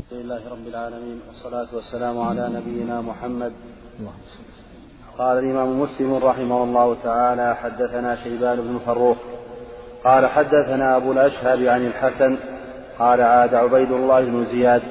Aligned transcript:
الحمد 0.00 0.24
لله 0.24 0.40
رب 0.50 0.66
العالمين 0.66 1.20
والصلاة 1.28 1.66
والسلام 1.74 2.20
على 2.20 2.50
نبينا 2.54 3.00
محمد. 3.00 3.52
قال 5.18 5.38
الإمام 5.38 5.80
مسلم 5.80 6.14
رحمه 6.14 6.64
الله 6.64 6.96
تعالى 7.02 7.56
حدثنا 7.56 8.16
شيبان 8.24 8.56
بن 8.60 8.78
فروخ. 8.86 9.16
قال 10.04 10.26
حدثنا 10.26 10.96
أبو 10.96 11.12
الأشهب 11.12 11.62
عن 11.62 11.86
الحسن. 11.86 12.36
قال 12.98 13.20
عاد 13.20 13.54
عبيد 13.54 13.92
الله 13.92 14.24
بن 14.24 14.44
زياد 14.44 14.82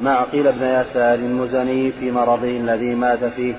معقل 0.00 0.52
بن 0.52 0.62
يسار 0.62 1.14
المزني 1.14 1.92
في 1.92 2.10
مرضه 2.10 2.56
الذي 2.56 2.94
مات 2.94 3.24
فيه. 3.24 3.54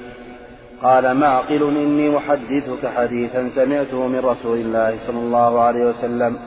قال 0.81 1.17
معقل 1.17 1.63
إني 1.77 2.09
محدثك 2.09 2.87
حديثا 2.95 3.49
سمعته 3.55 4.07
من 4.07 4.19
رسول 4.19 4.57
الله 4.57 5.07
صلى 5.07 5.19
الله 5.19 5.59
عليه 5.59 5.85
وسلم. 5.85 6.37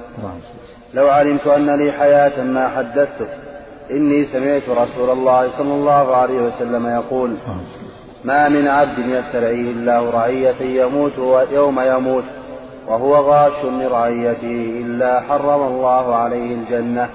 لو 0.95 1.09
علمت 1.09 1.47
أن 1.47 1.71
لي 1.71 1.93
حياة 1.93 2.43
ما 2.43 2.69
حدثتك. 2.69 3.46
إني 3.91 4.25
سمعت 4.25 4.63
رسول 4.69 5.11
الله 5.11 5.59
صلى 5.59 5.75
الله 5.75 6.17
عليه 6.17 6.41
وسلم 6.43 6.87
يقول 6.87 7.31
ما 8.25 8.49
من 8.49 8.69
عبد 8.69 8.99
يسترعيه 8.99 9.71
الله 9.71 10.11
رعية 10.11 10.83
يموت 10.83 11.13
يوم 11.53 11.81
يموت 11.81 12.25
وهو 12.89 13.15
غاش 13.17 13.65
لرعيته 13.65 14.83
إلا 14.85 15.21
حرم 15.21 15.63
الله 15.63 16.15
عليه 16.15 16.55
الجنة. 16.55 17.09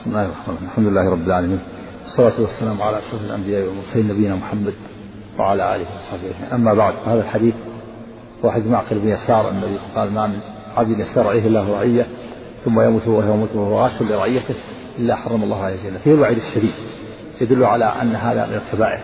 بسم 0.00 0.10
الله 0.10 0.22
الرحمن 0.22 0.54
الرحيم. 0.54 0.68
الحمد 0.68 0.86
لله 0.86 1.10
رب 1.10 1.26
العالمين. 1.26 1.60
والصلاة 2.02 2.40
والسلام 2.40 2.82
على 2.82 2.98
أشرف 2.98 3.20
الأنبياء 3.20 3.66
والمرسلين 3.66 4.08
نبينا 4.08 4.34
محمد 4.34 4.74
وعلى 5.38 5.76
آله 5.76 5.84
وصحبه 5.84 6.30
أجمعين. 6.30 6.52
أما 6.52 6.74
بعد 6.74 6.94
هذا 7.06 7.20
الحديث 7.20 7.54
واحد 8.42 8.66
معقل 8.66 8.98
بن 8.98 9.08
يسار 9.08 9.48
النبي 9.48 9.78
قال 9.94 10.12
ما 10.12 10.26
من 10.26 10.40
عبد 10.76 10.98
يسترعيه 10.98 11.46
الله 11.46 11.72
رعية 11.72 12.06
ثم 12.64 12.80
يموت 12.80 13.06
وهو 13.06 13.34
يموت 13.34 13.48
وهو 13.54 13.82
غاش 13.82 14.02
لرعيته. 14.02 14.54
إلا 15.00 15.16
حرم 15.16 15.42
الله 15.42 15.64
عليه 15.64 15.74
الجنة 15.74 15.98
فيه 15.98 16.14
الوعيد 16.14 16.38
الشديد 16.38 16.74
يدل 17.40 17.64
على 17.64 17.84
أن 17.84 18.16
هذا 18.16 18.46
من 18.46 18.54
الكبائر 18.54 19.00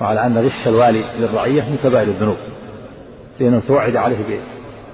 وعلى 0.00 0.26
أن 0.26 0.38
غش 0.38 0.68
الوالي 0.68 1.04
للرعية 1.18 1.62
من 1.62 1.78
كبائر 1.82 2.08
الذنوب 2.08 2.36
لأنه 3.40 3.60
توعد 3.68 3.96
عليه 3.96 4.40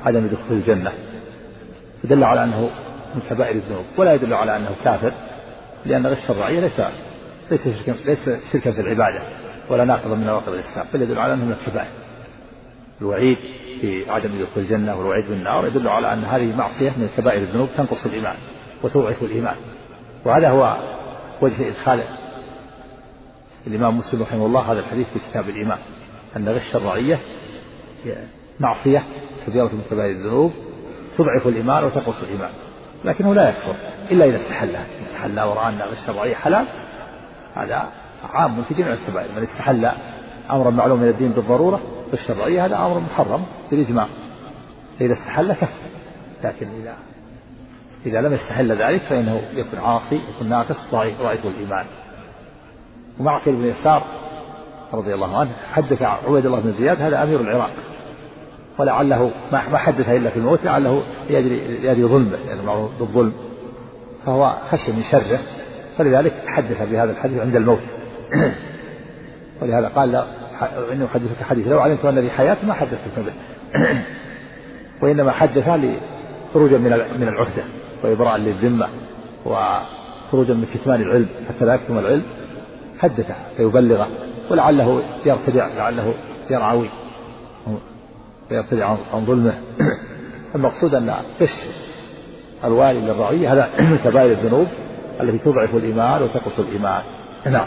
بعدم 0.05 0.27
دخول 0.27 0.57
الجنة. 0.57 0.93
يدل 2.05 2.25
على 2.25 2.45
أنه 2.45 2.71
من 3.15 3.21
كبائر 3.31 3.57
الذنوب 3.57 3.85
ولا 3.97 4.15
يدل 4.15 4.35
على 4.35 4.57
أنه 4.57 4.71
كافر 4.85 5.13
لأن 5.87 6.07
غش 6.07 6.31
الرعية 6.31 6.61
ليس 6.61 6.81
ليس 7.51 7.69
شركا 7.69 7.97
ليس 8.07 8.31
شركا 8.53 8.73
في 8.73 8.81
العبادة 8.81 9.21
ولا 9.69 9.85
ناقضا 9.85 10.15
من 10.15 10.27
نواقض 10.27 10.53
الإسلام 10.53 10.87
بل 10.95 11.03
يدل 11.03 11.19
على 11.19 11.35
أنه 11.35 11.45
من 11.45 11.53
الكبائر. 11.61 11.91
الوعيد 13.01 13.37
في 13.81 14.11
عدم 14.11 14.29
دخول 14.29 14.63
الجنة 14.63 14.97
والوعيد 14.97 15.29
بالنار 15.29 15.67
يدل 15.67 15.89
على 15.89 16.13
أن 16.13 16.25
هذه 16.25 16.57
معصية 16.57 16.91
من 16.91 17.09
كبائر 17.17 17.43
الذنوب 17.43 17.69
تنقص 17.77 18.07
الإيمان 18.07 18.37
وتضعف 18.83 19.23
الإيمان. 19.23 19.57
وهذا 20.25 20.51
هو 20.51 20.77
وجه 21.43 21.69
إدخال 21.69 22.03
الإمام 23.67 23.99
مسلم 23.99 24.23
رحمه 24.23 24.47
الله 24.47 24.73
هذا 24.73 24.81
الحديث 24.81 25.09
في 25.09 25.19
كتاب 25.31 25.49
الإيمان 25.49 25.79
أن 26.37 26.49
غش 26.49 26.77
الرعية 26.77 27.19
معصية 28.61 29.03
كبيرة 29.47 29.65
من 29.65 29.83
كبائر 29.91 30.11
الذنوب 30.11 30.53
تضعف 31.17 31.47
الإيمان 31.47 31.85
وتنقص 31.85 32.23
الإيمان 32.23 32.51
لكنه 33.05 33.35
لا 33.35 33.49
يكفر 33.49 33.77
إلا 34.11 34.25
إذا 34.25 34.37
استحلها 34.37 34.87
استحل 35.01 35.41
ورأى 35.41 35.69
أن 35.69 35.83
غش 35.83 36.09
الرعية 36.09 36.35
حلال 36.35 36.67
هذا 37.55 37.89
عام 38.33 38.63
في 38.63 38.75
جميع 38.75 38.93
الكبائر 38.93 39.33
من 39.37 39.43
استحل 39.43 39.91
أمرا 40.51 40.71
معلوم 40.71 41.01
من 41.01 41.09
الدين 41.09 41.31
بالضرورة 41.31 41.81
غش 42.13 42.31
الرعية 42.31 42.67
هذا 42.67 42.77
أمر 42.77 43.01
محرم 43.01 43.45
بالإجماع 43.71 44.07
إذا 45.01 45.13
استحل 45.13 45.53
كفر 45.53 45.73
لكن 46.45 46.67
إذا 46.83 46.95
إذا 48.07 48.21
لم 48.21 48.33
يستحل 48.33 48.73
ذلك 48.73 49.01
فإنه 49.01 49.43
يكون 49.55 49.79
عاصي 49.79 50.21
يكون 50.35 50.49
ناقص 50.49 50.77
ضعيف 50.93 51.47
الإيمان. 51.47 51.87
ومعقل 53.21 53.53
بن 53.53 53.65
يسار 53.65 54.03
رضي 54.93 55.15
الله 55.15 55.39
عنه 55.39 55.51
حدث 55.73 56.03
عبيد 56.03 56.47
الله 56.47 56.61
بن 56.61 56.73
زياد 56.73 57.03
هذا 57.03 57.23
أمير 57.23 57.41
العراق. 57.41 57.73
ولعله 58.79 59.33
ما 59.53 59.79
حدث 59.79 60.09
إلا 60.09 60.31
في 60.31 60.37
الموت 60.37 60.65
لعله 60.65 61.03
يدري 61.29 61.85
يدري 61.85 62.05
ظلمه 62.05 62.39
يعني 62.49 62.89
بالظلم. 63.01 63.33
فهو 64.27 64.55
خشي 64.71 64.93
من 64.93 65.03
شره. 65.03 65.41
فلذلك 65.99 66.33
حدث 66.47 66.83
بهذا 66.83 67.11
الحديث 67.11 67.41
عند 67.41 67.57
الموت. 67.57 67.83
ولهذا 69.63 69.89
قال 69.89 70.13
لا 70.13 70.25
إني 70.93 71.05
أحدثك 71.05 71.43
حديث 71.43 71.69
لو 71.69 71.81
علمت 71.81 72.05
أن 72.05 72.19
لي 72.19 72.31
حياة 72.31 72.57
ما 72.67 72.75
حدثتك 72.75 73.19
به. 73.19 73.33
وإنما 75.03 75.31
حدث 75.31 75.69
خروجا 76.55 76.79
من 76.79 76.91
من 77.21 77.29
العهدة. 77.29 77.80
وإبراء 78.05 78.37
للذمة 78.37 78.89
وخروجا 79.45 80.55
من 80.55 80.67
كتمان 80.75 81.03
العلم 81.03 81.29
حتى 81.49 81.65
لا 81.65 81.75
يكتم 81.75 81.99
العلم 81.99 82.23
حدثه 82.99 83.35
فيبلغه 83.57 84.09
ولعله 84.51 85.03
يرتدع 85.27 85.69
لعله 85.77 86.15
يرعوي 86.51 86.89
ويرتدع 88.51 88.97
عن 89.15 89.27
ظلمه. 89.27 89.55
المقصود 90.55 90.95
أن 90.95 91.15
غش 91.41 91.67
الوالي 92.65 93.01
للرعية 93.01 93.53
هذا 93.53 93.69
من 93.91 93.99
كبائر 94.05 94.33
الذنوب 94.33 94.67
التي 95.21 95.39
تضعف 95.39 95.75
الإيمان 95.75 96.23
وتقص 96.23 96.59
الإيمان. 96.59 97.03
نعم. 97.47 97.67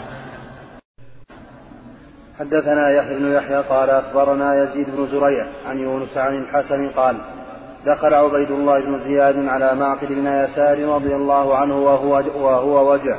حدثنا 2.38 2.90
يحيى 2.90 3.18
بن 3.18 3.32
يحيى 3.32 3.56
قال 3.56 3.90
أخبرنا 3.90 4.62
يزيد 4.62 4.86
بن 4.96 5.06
زريع 5.06 5.46
عن 5.66 5.78
يونس 5.78 6.16
عن 6.16 6.38
الحسن 6.38 6.88
قال 6.88 7.16
دخل 7.86 8.14
عبيد 8.14 8.50
الله 8.50 8.80
بن 8.80 8.98
زياد 8.98 9.46
على 9.46 9.74
معقل 9.74 10.06
بن 10.06 10.26
يسار 10.26 10.88
رضي 10.88 11.14
الله 11.14 11.56
عنه 11.56 11.78
وهو 11.78 12.22
وهو 12.34 12.92
وجع. 12.92 13.18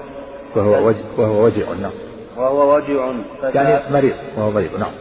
وهو 0.55 0.87
وجع 0.87 1.03
وهو 1.17 1.45
وجع 1.45 1.73
نعم. 1.73 1.91
وهو 2.37 2.75
وجع. 2.75 3.11
يعني 3.43 3.93
مريض 3.93 4.15
وهو 4.37 4.51
مريض 4.51 4.79
نعم. 4.79 4.91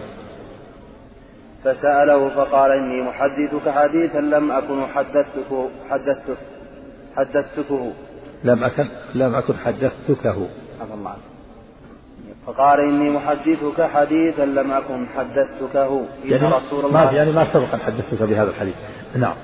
فسأله 1.64 2.28
فقال 2.28 2.72
إني 2.72 3.02
محدثك 3.02 3.68
حديثا 3.68 4.18
لم 4.18 4.52
أكن 4.52 4.86
حدثتك 4.86 5.70
حدثتك 5.90 6.36
حدثتكه. 7.16 7.92
لم 8.44 8.64
أكن 8.64 8.88
لم 9.14 9.34
أكن 9.34 9.54
حدثتكه. 9.58 10.48
عفى 10.80 10.94
الله 10.94 11.16
فقال 12.46 12.80
إني 12.80 13.10
محدثك 13.10 13.82
حديثا 13.82 14.44
لم 14.44 14.70
أكن 14.70 15.06
حدثتكه. 15.16 15.98
إن 16.24 16.30
يعني 16.30 16.46
رسول 16.46 16.84
الله 16.84 17.04
ما 17.04 17.12
يعني 17.12 17.32
ما 17.32 17.52
سبق 17.52 17.74
أن 17.74 17.80
حدثتك 17.80 18.22
بهذا 18.22 18.50
الحديث. 18.50 18.74
نعم. 19.16 19.34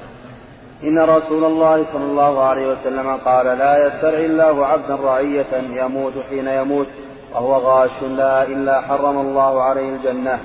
إن 0.84 0.98
رسول 0.98 1.44
الله 1.44 1.92
صلى 1.92 2.04
الله 2.04 2.44
عليه 2.44 2.72
وسلم 2.72 3.16
قال 3.24 3.46
لا 3.46 3.86
يسترعي 3.86 4.26
الله 4.26 4.66
عبدا 4.66 4.94
رعية 4.94 5.54
يموت 5.70 6.12
حين 6.30 6.48
يموت 6.48 6.86
وهو 7.34 7.56
غاش 7.56 8.02
لا 8.02 8.42
إلا 8.42 8.80
حرم 8.80 9.20
الله 9.20 9.62
عليه 9.62 9.96
الجنة. 9.96 10.38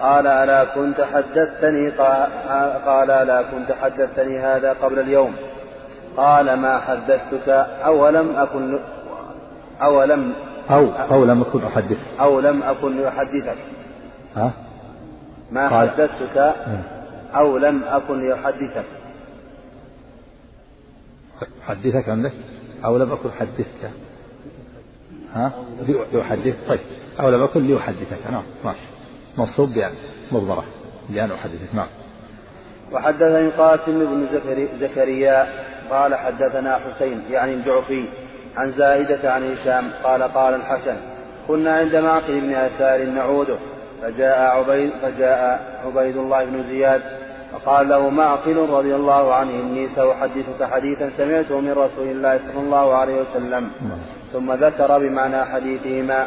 قال 0.00 0.26
ألا 0.26 0.64
كنت 0.64 1.00
حدثتني؟ 1.00 1.90
قال 2.86 3.10
ألا 3.10 3.42
كنت 3.42 3.72
حدثتني 3.82 4.38
هذا 4.38 4.72
قبل 4.82 4.98
اليوم. 4.98 5.34
قال 6.16 6.54
ما 6.56 6.78
حدثتك؟ 6.78 7.48
أولم 7.84 8.36
أكن 8.36 8.78
أولم 9.82 10.32
أو 10.70 10.88
أو 11.10 11.24
لم 11.24 11.40
أكن 11.40 11.64
أحدث. 11.64 11.98
أو 12.20 12.40
لم 12.40 12.62
أكن 12.62 13.04
أحدثك 13.06 13.56
ها؟ 14.36 14.50
ما 15.52 15.68
حدثتك؟ 15.68 16.54
أو 17.36 17.58
لم 17.58 17.82
أكن 17.84 18.28
لأحدثك 18.28 18.84
أحدثك 21.62 22.08
عندك 22.08 22.32
أو 22.84 22.96
لم 22.96 23.12
أكن 23.12 23.30
حدثك. 23.30 23.90
ها؟ 25.32 25.52
لأحدث. 26.12 26.56
طيب. 26.68 26.80
أو 27.20 27.30
لم 27.30 27.42
أكن 27.42 27.66
لأحدثك. 27.66 28.30
نعم. 28.30 28.42
ماشي. 28.64 28.86
منصوب 29.38 29.68
بأن 29.74 29.92
مضمرة. 30.32 30.64
لأن 31.10 31.30
أحدثك. 31.32 31.74
نعم. 31.74 31.88
وحدثني 32.92 33.50
قاسم 33.50 33.98
بن 33.98 34.26
زكري 34.32 34.68
زكريا 34.78 35.46
قال 35.90 36.14
حدثنا 36.14 36.78
حسين 36.78 37.22
يعني 37.30 37.54
الجعفي 37.54 38.04
عن 38.56 38.70
زائدة 38.70 39.32
عن 39.32 39.52
هشام 39.52 39.90
قال 40.04 40.22
قال 40.22 40.54
الحسن 40.54 40.96
كنا 41.48 41.76
عند 41.76 41.96
معقل 41.96 42.40
بن 42.40 42.50
يسار 42.50 43.04
نعوده 43.04 43.56
فجاء 44.02 44.38
عبيد 44.38 44.92
فجاء 45.02 45.60
عبيد 45.84 46.16
الله 46.16 46.44
بن 46.44 46.62
زياد 46.62 47.02
فقال 47.54 47.88
له 47.88 48.08
معقل 48.08 48.56
رضي 48.56 48.94
الله 48.94 49.34
عنه 49.34 49.50
إني 49.50 49.88
سأحدثك 49.88 50.64
حديثا 50.72 51.10
سمعته 51.16 51.60
من 51.60 51.70
رسول 51.70 52.08
الله 52.08 52.38
صلى 52.38 52.60
الله 52.60 52.94
عليه 52.94 53.20
وسلم 53.20 53.70
ثم 54.32 54.52
ذكر 54.52 54.98
بمعنى 54.98 55.44
حديثهما. 55.44 56.26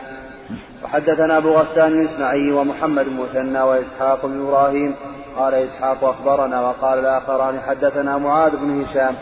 وحدثنا 0.83 1.37
أبو 1.37 1.49
غسان 1.49 1.91
الإسماعيلي 1.91 2.51
ومحمد 2.51 3.05
بن 3.05 3.17
مثنى 3.23 3.61
وإسحاق 3.61 4.25
بن 4.25 4.47
إبراهيم. 4.47 4.95
قال 5.37 5.53
إسحاق 5.53 6.03
أخبرنا 6.03 6.61
وقال 6.61 6.99
الآخران 6.99 7.59
حدثنا 7.59 8.17
معاذ 8.17 8.51
بن 8.57 8.81
هشام. 8.81 9.15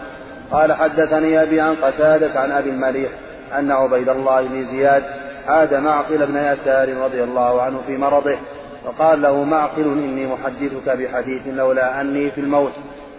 قال 0.52 0.74
حدثني 0.74 1.42
أبي 1.42 1.62
عن 1.62 1.76
قتادة 1.76 2.40
عن 2.40 2.52
أبي 2.52 2.70
المليح 2.70 3.12
أن 3.60 3.72
عبيد 3.72 4.10
الله 4.10 4.42
بن 4.42 4.66
زياد 4.66 5.04
عاد 5.48 5.74
معقل 5.74 6.26
بن 6.26 6.38
يسار 6.38 6.98
رضي 6.98 7.24
الله 7.24 7.62
عنه 7.62 7.78
في 7.88 7.98
مرضه. 7.98 8.38
وقال 8.86 9.22
له 9.22 9.44
معقل 9.44 9.84
إني 9.84 10.28
محدثك 10.28 10.90
بحديث 10.90 11.48
لولا 11.48 12.02
أني 12.02 12.32
في 12.32 12.42
الموت 12.42 12.72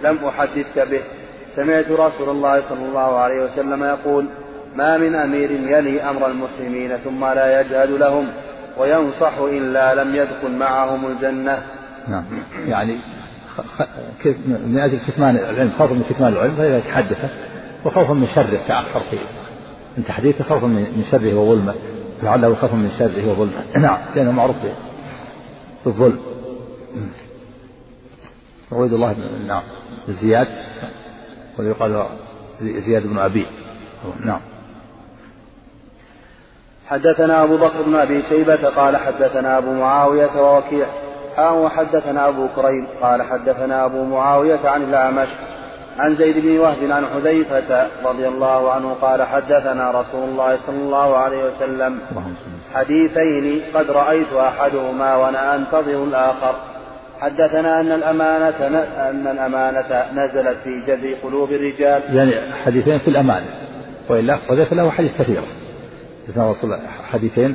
لم 0.05 0.19
أحدثك 0.25 0.89
به. 0.91 1.01
سمعت 1.57 1.91
رسول 1.91 2.29
الله 2.29 2.69
صلى 2.69 2.89
الله 2.89 3.19
عليه 3.19 3.45
وسلم 3.45 3.85
يقول 3.85 4.27
ما 4.77 4.99
من 4.99 5.15
أمير 5.15 5.51
يلي 5.51 6.03
أمر 6.03 6.27
المسلمين 6.27 6.97
ثم 6.97 7.25
لا 7.25 7.61
يجهد 7.61 7.91
لهم 7.91 8.27
وينصح 8.79 9.39
إلا 9.39 9.95
لم 9.95 10.17
يدخل 10.17 10.51
معهم 10.51 11.07
الجنة. 11.07 11.63
نعم. 12.09 12.25
يعني 12.69 12.97
من 14.47 14.79
أجل 14.79 14.99
كتمان 15.09 15.37
العلم 15.37 15.71
خوفا 15.79 15.95
من 15.95 16.05
كتمان 16.11 16.33
العلم 16.33 16.55
فإذا 16.55 16.81
تحدث 16.81 17.19
وخوفا 17.85 18.13
من 18.13 18.27
شره 18.27 18.61
تأخر 18.69 19.01
في 19.11 19.17
من 19.97 20.05
تحديثه 20.05 20.45
خوفا 20.45 20.67
من 20.67 21.05
شره 21.11 21.35
وظلمه 21.35 21.75
لعله 22.23 22.55
خوفا 22.55 22.75
من 22.75 22.91
شره 22.99 23.31
وظلمه. 23.31 23.65
نعم 23.87 23.99
لأنه 24.15 24.33
معروف 24.33 24.57
بالظلم 25.87 26.19
عبيد 28.73 28.93
الله 28.93 29.13
بن 29.13 29.47
نعم 29.47 29.63
زياد 30.09 30.49
ويقال 31.59 32.07
زياد 32.61 33.07
بن 33.07 33.19
أبي. 33.19 33.47
نعم. 34.25 34.41
حدثنا 36.87 37.43
أبو 37.43 37.57
بكر 37.57 37.83
بن 37.83 37.95
أبي 37.95 38.23
شيبة 38.23 38.69
قال 38.69 38.97
حدثنا 38.97 39.59
أبو 39.59 39.73
معاوية 39.73 40.43
ووكيع. 40.43 40.87
حاء 41.37 41.55
وحدثنا 41.55 42.29
أبو 42.29 42.49
كريم 42.57 42.87
قال 43.03 43.23
حدثنا 43.23 43.85
أبو 43.85 44.05
معاوية 44.05 44.69
عن 44.69 44.83
الأعمش 44.83 45.29
عن 45.99 46.15
زيد 46.15 46.39
بن 46.39 46.59
وهب 46.59 46.91
عن 46.91 47.07
حذيفة 47.07 47.89
رضي 48.05 48.29
الله 48.29 48.73
عنه 48.73 48.93
قال 48.93 49.23
حدثنا 49.23 49.91
رسول 49.91 50.29
الله 50.29 50.57
صلى 50.57 50.77
الله 50.77 51.17
عليه 51.17 51.45
وسلم 51.45 52.01
حديثين 52.75 53.63
قد 53.75 53.91
رأيت 53.91 54.33
أحدهما 54.33 55.17
وأنا 55.17 55.55
أنتظر 55.55 56.05
الآخر. 56.05 56.55
حدثنا 57.21 57.81
أن 57.81 57.93
الأمانة 57.93 58.67
أن 59.11 59.27
الأمانة 59.27 60.07
نزلت 60.15 60.57
في 60.65 60.81
جذر 60.87 61.15
قلوب 61.23 61.53
الرجال. 61.53 62.03
يعني 62.17 62.55
حديثين 62.55 62.99
في 62.99 63.09
الأمانة 63.09 63.47
وإلا 64.09 64.37
حذيفة 64.37 64.77
له 64.77 64.91
حديث 64.91 65.23
كثيرة 65.23 65.45
رسول 66.39 66.79
حديثين 67.13 67.55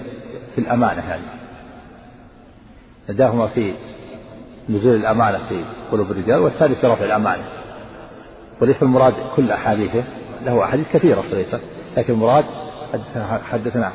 في 0.56 0.62
الأمانة 0.62 1.10
يعني. 1.10 1.24
نداهما 3.10 3.48
في 3.48 3.74
نزول 4.70 4.96
الأمانة 4.96 5.38
في 5.50 5.66
قلوب 5.92 6.12
الرجال 6.12 6.40
والثاني 6.40 6.76
في 6.76 6.88
رفع 6.88 7.06
الأمانة. 7.06 7.44
وليس 8.62 8.84
المراد 8.84 9.14
كل 9.36 9.52
أحاديثه 9.52 10.04
له 10.46 10.64
أحاديث 10.64 10.88
كثيرة 10.94 11.22
حذيفة 11.22 11.60
لكن 11.98 12.14
المراد 12.14 12.46
حدثنا 13.52 13.92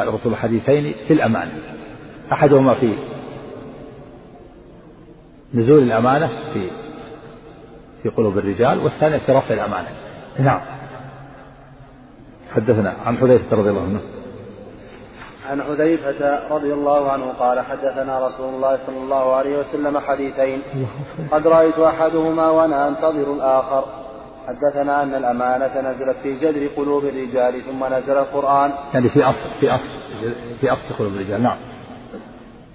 الرسول 0.00 0.36
حديثين 0.36 0.94
في 1.08 1.12
الأمانة 1.12 1.52
أحدهما 2.32 2.74
في 2.74 2.96
نزول 5.54 5.82
الأمانة 5.82 6.26
في 6.26 6.70
في 8.02 8.08
قلوب 8.08 8.38
الرجال 8.38 8.78
والثاني 8.78 9.20
في 9.20 9.32
رفع 9.32 9.54
الأمانة. 9.54 9.88
نعم. 10.38 10.60
حدثنا 12.54 12.94
عن 13.04 13.18
حذيفة 13.18 13.56
رضي 13.56 13.70
الله 13.70 13.82
عنه. 13.82 14.00
عن 15.50 15.62
حذيفة 15.62 16.48
رضي 16.50 16.72
الله 16.72 17.10
عنه 17.10 17.32
قال 17.32 17.60
حدثنا 17.60 18.26
رسول 18.26 18.54
الله 18.54 18.86
صلى 18.86 18.96
الله 18.96 19.34
عليه 19.34 19.58
وسلم 19.58 19.98
حديثين. 19.98 20.62
قد 21.30 21.46
رأيت 21.46 21.78
أحدهما 21.78 22.50
وأنا 22.50 22.88
أنتظر 22.88 23.34
الآخر. 23.34 23.84
حدثنا 24.48 25.02
أن 25.02 25.14
الأمانة 25.14 25.80
نزلت 25.90 26.16
في 26.22 26.34
جذر 26.34 26.66
قلوب 26.76 27.04
الرجال 27.04 27.62
ثم 27.62 27.84
نزل 27.84 28.18
القرآن. 28.18 28.72
يعني 28.94 29.08
في 29.08 29.22
أصل 29.24 29.50
في 29.60 29.70
أصل 29.70 29.90
في 30.60 30.72
أصل 30.72 30.94
قلوب 30.98 31.12
الرجال 31.12 31.42
نعم. 31.42 31.56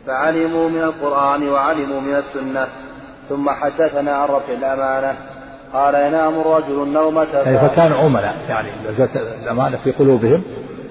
فعلموا 0.06 0.70
من 0.70 0.84
القرآن 0.84 1.50
وعلموا 1.50 2.02
من 2.02 2.16
السنة. 2.16 2.68
ثم 3.30 3.50
حدثنا 3.50 4.12
عن 4.12 4.28
رفع 4.28 4.54
الأمانة. 4.54 5.18
قال 5.74 5.96
ينام 5.96 6.40
الرجل 6.40 6.84
النومة 6.84 7.28
يعني 7.34 7.70
فكانوا 7.70 8.08
أمنا 8.08 8.36
يعني 8.50 8.90
نزلت 8.90 9.12
الأمانة 9.44 9.78
في 9.78 9.92
قلوبهم 9.92 10.42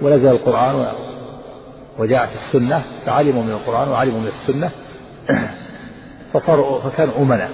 ونزل 0.03 0.29
القرآن 0.29 0.75
وجاءت 1.99 2.29
السنة 2.35 2.83
فعلموا 3.07 3.43
من 3.43 3.53
القرآن 3.53 3.89
وعلموا 3.89 4.21
من 4.21 4.27
السنة. 4.27 4.71
فصاروا 6.33 6.81
فكانوا 6.81 7.15
أمنا 7.19 7.49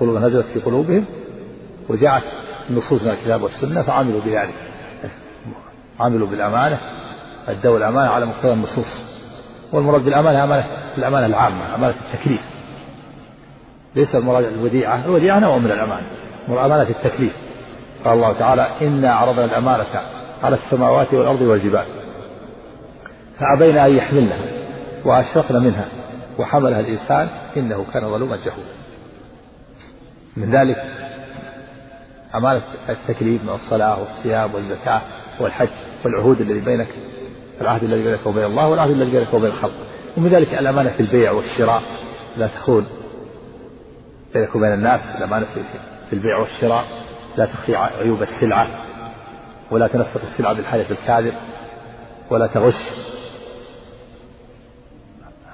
قلوب 0.00 0.16
نزلت 0.16 0.46
في 0.46 0.60
قلوبهم 0.60 1.04
وجاءت 1.88 2.22
النصوص 2.70 3.02
من 3.02 3.10
الكتاب 3.10 3.42
والسنة 3.42 3.82
فعملوا 3.82 4.20
بذلك. 4.20 4.54
عملوا 6.00 6.28
بالأمانة 6.28 6.80
أدوا 7.48 7.78
الأمانة 7.78 8.10
على 8.10 8.26
مقتضى 8.26 8.52
النصوص. 8.52 9.00
والمراد 9.72 10.04
بالأمانة 10.04 10.44
أمانة 10.44 10.64
الأمانة 10.98 11.26
العامة 11.26 11.74
أمانة 11.74 11.94
التكليف. 12.06 12.40
ليس 13.94 14.14
المراد 14.14 14.44
الوديعة 14.44 15.04
الوديعة 15.04 15.38
نوع 15.38 15.58
من 15.58 15.70
الأمانة 15.70 16.06
أمانة 16.48 16.82
التكليف. 16.82 17.32
قال 18.04 18.14
الله 18.14 18.32
تعالى 18.32 18.66
إنا 18.82 19.12
عرضنا 19.12 19.44
الأمانة 19.44 19.84
على 20.42 20.56
السماوات 20.56 21.14
والأرض 21.14 21.40
والجبال 21.40 21.84
فأبين 23.38 23.76
أن 23.76 23.96
يحملنها 23.96 24.38
وأشرقن 25.04 25.62
منها 25.62 25.88
وحملها 26.38 26.80
الإنسان 26.80 27.28
إنه 27.56 27.84
كان 27.92 28.10
ظلوما 28.10 28.36
جهولا. 28.36 28.74
من 30.36 30.50
ذلك 30.50 31.03
أمانة 32.34 32.62
التكليف 32.88 33.42
من 33.42 33.48
الصلاة 33.48 34.00
والصيام 34.00 34.54
والزكاة 34.54 35.00
والحج 35.40 35.68
والعهود 36.04 36.40
الذي 36.40 36.60
بينك 36.60 36.88
العهد 37.60 37.84
الذي 37.84 38.02
بينك 38.02 38.26
وبين 38.26 38.44
الله 38.44 38.68
والعهد 38.68 38.90
الذي 38.90 39.10
بينك 39.10 39.34
وبين 39.34 39.50
الخلق 39.50 39.74
ومن 40.16 40.28
ذلك 40.28 40.54
الأمانة 40.54 40.90
في 40.90 41.00
البيع 41.00 41.30
والشراء 41.30 41.82
لا 42.36 42.46
تخون 42.46 42.86
بينك 44.34 44.54
وبين 44.56 44.72
الناس. 44.72 45.00
الأمانة 45.18 45.46
في 46.10 46.12
البيع 46.12 46.38
والشراء 46.38 46.84
لا 47.36 47.46
تخفي 47.46 47.76
عيوب 47.76 48.22
السلعة 48.22 48.66
ولا 49.70 49.86
تنفق 49.86 50.20
السلعة 50.22 50.52
بالحلف 50.52 50.90
الكاذب 50.90 51.34
ولا 52.30 52.46
تغش. 52.46 52.90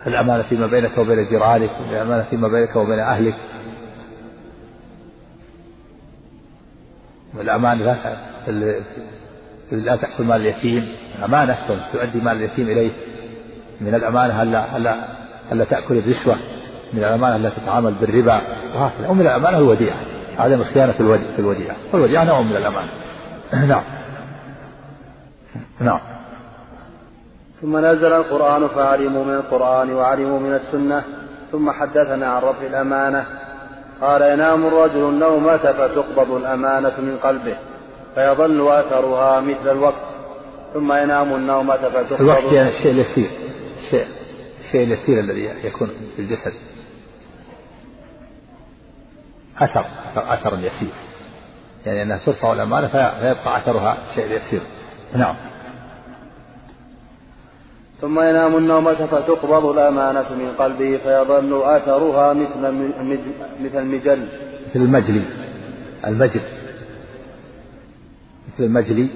الأمانة 0.07 0.43
فيما 0.43 0.67
بينك 0.67 0.99
وبين 0.99 1.25
جيرانك 1.25 1.71
الأمانة 1.91 2.23
فيما 2.23 2.49
بينك 2.49 2.77
وبين 2.77 2.99
أهلك. 2.99 3.35
والأمانة 7.37 7.85
لا, 7.85 8.17
لا 9.73 9.97
تأكل 9.97 10.25
مال 10.25 10.41
اليتيم. 10.41 10.93
أمانة 11.25 11.57
تؤدي 11.93 12.21
مال 12.21 12.37
اليتيم 12.37 12.69
إليه. 12.69 12.91
من 13.81 13.95
الأمانة 13.95 14.43
ألا 14.43 14.77
ألا 14.77 14.95
ألا 15.53 15.65
تأكل 15.65 15.99
الرشوة؟ 15.99 16.37
من 16.93 16.99
الأمانة 16.99 17.37
ألا 17.37 17.51
تتعامل 17.51 17.95
بالربا؟ 17.95 18.41
وهكذا. 18.75 19.09
ومن 19.09 19.21
الأمانة 19.21 19.59
الوديعة. 19.59 19.97
عدم 20.39 20.61
الخيانة 20.61 20.93
في 20.93 21.39
الوديعة. 21.39 21.77
والوديعة 21.93 22.25
نوع 22.25 22.41
من 22.41 22.57
الأمانة. 22.57 22.93
نعم. 23.69 23.83
نعم. 25.81 26.01
ثم 27.61 27.77
نزل 27.77 28.13
القرآن 28.13 28.69
فعلموا 28.69 29.25
من 29.25 29.35
القرآن 29.35 29.93
وعلموا 29.93 30.41
من 30.41 30.55
السنة. 30.55 31.03
ثم 31.53 31.71
حدثنا 31.71 32.27
عن 32.27 32.43
رفع 32.43 32.67
الأمانة. 32.67 33.27
قال 34.01 34.23
ينام 34.23 34.67
الرجل 34.67 35.09
النومة 35.09 35.57
فتقبض 35.57 36.31
الأمانة 36.31 37.01
من 37.01 37.17
قلبه 37.23 37.57
فيظل 38.15 38.69
أثرها 38.69 39.41
مثل 39.41 39.71
الوقت 39.71 40.03
ثم 40.75 40.93
ينام 40.93 41.35
النومة 41.35 41.77
فتقبض 41.77 42.21
الوقت 42.21 42.53
يعني 42.53 42.69
الشيء 42.69 42.91
اليسير 42.91 43.31
الشيء 43.85 44.07
الشيء 44.61 44.83
اليسير 44.83 45.21
الذي 45.21 45.67
يكون 45.67 45.91
في 46.17 46.23
الجسد. 46.23 46.53
أثر 49.59 49.85
أثر 50.17 50.59
يسير 50.59 50.93
يعني 51.87 52.03
أنها 52.03 52.19
ترفع 52.27 52.53
الأمانة 52.53 52.89
فيبقى 52.93 53.59
أثرها 53.59 53.99
الشيء 54.11 54.25
اليسير. 54.25 54.61
نعم. 55.15 55.35
ثم 58.01 58.21
ينام 58.21 58.57
النومة 58.57 59.07
فتقبض 59.07 59.67
الأمانة 59.67 60.35
من 60.35 60.53
قلبه 60.59 60.97
فيظل 60.97 61.63
أثرها 61.63 62.33
مثل 62.33 62.61
مثل 63.63 63.79
المجل. 63.79 64.27
مثل 64.71 64.81
المجلي 64.83 65.25
المجل. 66.07 66.41
مثل 68.49 68.65
المجلي 68.65 69.07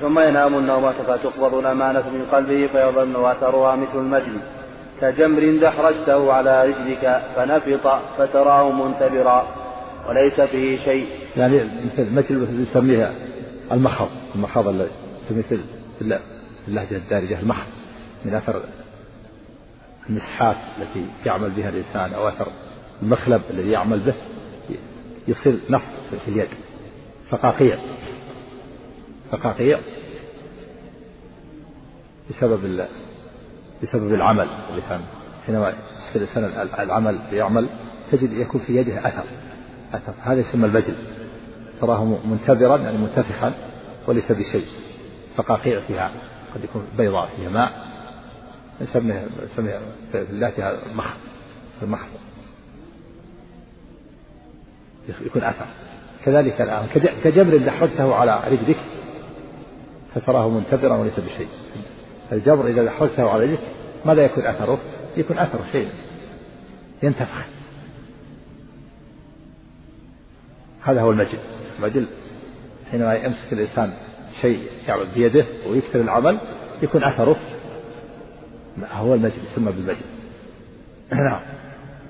ثم 0.00 0.18
ينام 0.18 0.54
النومة 0.58 0.92
فتقبض 0.92 1.54
الأمانة 1.54 2.00
من 2.10 2.26
قلبه 2.32 2.66
فيظل 2.66 3.24
أثرها 3.24 3.76
مثل 3.76 3.98
المجل. 3.98 4.36
كجمر 5.00 5.58
دحرجته 5.60 6.32
على 6.32 6.68
رجلك 6.68 7.22
فنفط 7.36 8.00
فتراه 8.18 8.72
منتبرا 8.72 9.46
وليس 10.08 10.40
فيه 10.40 10.84
شيء. 10.84 11.06
يعني 11.36 11.64
مثل 11.64 12.02
المجل 12.02 12.62
يسميها 12.62 13.12
المخض 13.72 14.08
المخض 14.34 14.68
الذي 14.68 14.90
مثل 15.30 15.60
في 15.98 16.20
اللهجة 16.68 16.96
الدارجة 16.96 17.40
المخ 17.40 17.64
من 18.24 18.34
أثر 18.34 18.62
المسحات 20.08 20.56
التي 20.78 21.06
يعمل 21.26 21.50
بها 21.50 21.68
الإنسان 21.68 22.14
أو 22.14 22.28
أثر 22.28 22.48
المخلب 23.02 23.42
الذي 23.50 23.70
يعمل 23.70 24.06
به 24.06 24.14
يصير 25.28 25.58
نفط 25.70 25.92
في 26.24 26.28
اليد. 26.28 26.48
فقاقيع. 27.30 27.78
فقاقيع. 29.32 29.80
بسبب 32.30 32.86
بسبب 33.82 34.14
العمل 34.14 34.48
حينما 35.46 35.68
يصير 35.68 36.22
الإنسان 36.22 36.68
العمل 36.78 37.18
يعمل 37.32 37.68
تجد 38.12 38.32
يكون 38.32 38.60
في 38.60 38.76
يده 38.76 39.08
أثر 39.08 39.24
أثر. 39.92 40.14
هذا 40.20 40.40
يسمى 40.40 40.66
البجل. 40.66 40.94
تراه 41.80 42.04
منتبرا 42.04 42.76
يعني 42.76 42.98
منتفخا 42.98 43.52
وليس 44.06 44.32
بشيء. 44.32 44.66
فقاقيع 45.36 45.80
فيها 45.80 46.10
قد 46.54 46.64
يكون 46.64 46.86
بيضاء 46.98 47.30
فيها 47.36 47.48
ماء 47.48 47.70
نسميها 48.80 49.26
نسميها 49.44 49.80
في 50.12 50.18
اللاتي 50.18 50.78
مخ 50.94 51.16
المخ. 51.82 52.00
يكون 55.26 55.44
أثر 55.44 55.66
كذلك 56.24 56.60
الآن 56.60 56.86
كجمر 57.24 57.56
دحرجته 57.56 58.14
على 58.14 58.42
رجلك 58.46 58.78
فتراه 60.14 60.48
منتبرا 60.48 60.96
وليس 60.96 61.20
بشيء. 61.20 61.48
الجبر 62.32 62.66
إذا 62.66 62.84
دحرجته 62.84 63.30
على 63.30 63.44
رجلك 63.44 63.60
ماذا 64.04 64.24
يكون 64.24 64.46
أثره؟ 64.46 64.78
يكون 65.16 65.38
أثره 65.38 65.64
شيء. 65.72 65.88
ينتفخ. 67.02 67.46
هذا 70.82 71.00
هو 71.00 71.10
المجد. 71.10 71.38
المجد 71.78 72.06
حينما 72.90 73.14
يمسك 73.14 73.52
الإنسان 73.52 73.92
شيء 74.40 74.60
يعمل 74.88 75.06
بيده 75.14 75.46
ويكثر 75.66 76.00
العمل 76.00 76.38
يكون 76.82 77.04
أثره 77.04 77.36
هو 78.92 79.14
المجد 79.14 79.42
يسمى 79.44 79.72
بالمجد 79.72 80.04
نعم. 81.12 81.40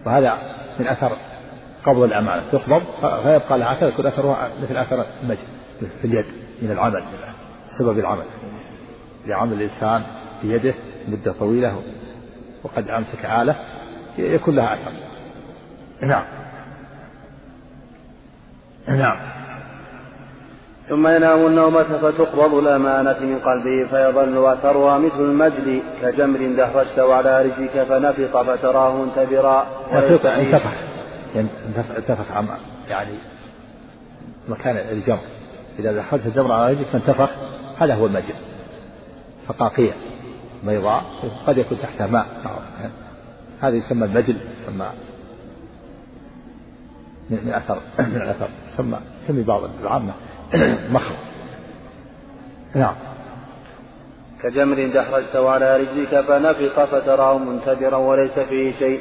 وهذا 0.07 0.39
من 0.81 0.87
أثر 0.87 1.17
قبض 1.87 2.03
الأمانة. 2.03 2.51
تقبض 2.51 2.83
فيبقى 3.01 3.59
لها 3.59 3.73
أثر 3.73 3.89
يكون 3.89 4.07
أثرها 4.07 4.51
مثل 4.63 4.77
أثر 4.77 5.07
المجد 5.23 5.47
في 6.01 6.05
اليد 6.05 6.25
من 6.63 6.71
العمل 6.71 7.03
سبب 7.79 7.99
العمل. 7.99 8.25
لعمل 9.27 9.53
الإنسان 9.53 10.03
بيده 10.43 10.75
مدة 11.09 11.33
طويلة 11.33 11.83
وقد 12.63 12.89
أمسك 12.89 13.25
آلة 13.25 13.57
يكون 14.19 14.57
لها 14.57 14.75
أثر. 14.75 14.93
نعم. 16.03 16.25
نعم. 18.89 19.44
ثم 20.89 21.09
ينام 21.09 21.47
النومة 21.47 21.83
فتقبض 21.83 22.55
الأمانة 22.55 23.21
من 23.21 23.39
قلبه 23.39 23.87
فيظل 23.91 24.53
أثرها 24.53 24.99
مثل 24.99 25.21
المجد 25.21 25.83
كجمر 26.03 26.57
دهرجته 26.57 27.15
على 27.15 27.43
رجلك 27.43 27.83
فنفق 27.89 28.43
فتراه 28.43 28.97
منتبرا 29.03 29.67
انتفخ. 30.27 30.73
انتفخ 31.97 32.25
يعني 32.89 33.19
مكان 34.49 34.77
الجمر. 34.77 35.19
إذا 35.79 35.93
دخلت 35.93 36.27
الجمر 36.27 36.53
على 36.53 36.73
رجلك 36.73 36.87
فانتفخ 36.87 37.31
هذا 37.79 37.95
هو 37.95 38.07
المجد. 38.07 38.35
فقاقيع 39.47 39.93
بيضاء 40.67 41.03
قد 41.47 41.59
يكون 41.59 41.79
تحتها 41.79 42.07
ماء. 42.07 42.27
هذا 43.61 43.77
يسمى 43.77 44.05
المجل 44.07 44.37
يسمى 44.63 44.87
من 47.31 47.53
اثر 47.53 47.79
من 47.99 48.17
الأثر. 48.17 48.49
يسمى 48.73 48.99
يسمي 49.23 49.43
بعض 49.43 49.63
العامة. 49.83 50.13
مخرج. 50.95 51.17
نعم. 52.75 52.95
كجمر 54.43 54.91
دحرجته 54.95 55.51
على 55.51 55.77
رجلك 55.77 56.21
فنفق 56.21 56.85
فتراه 56.85 57.39
منتبرا 57.39 57.97
وليس 57.97 58.39
فيه 58.39 58.73
شيء. 58.73 59.01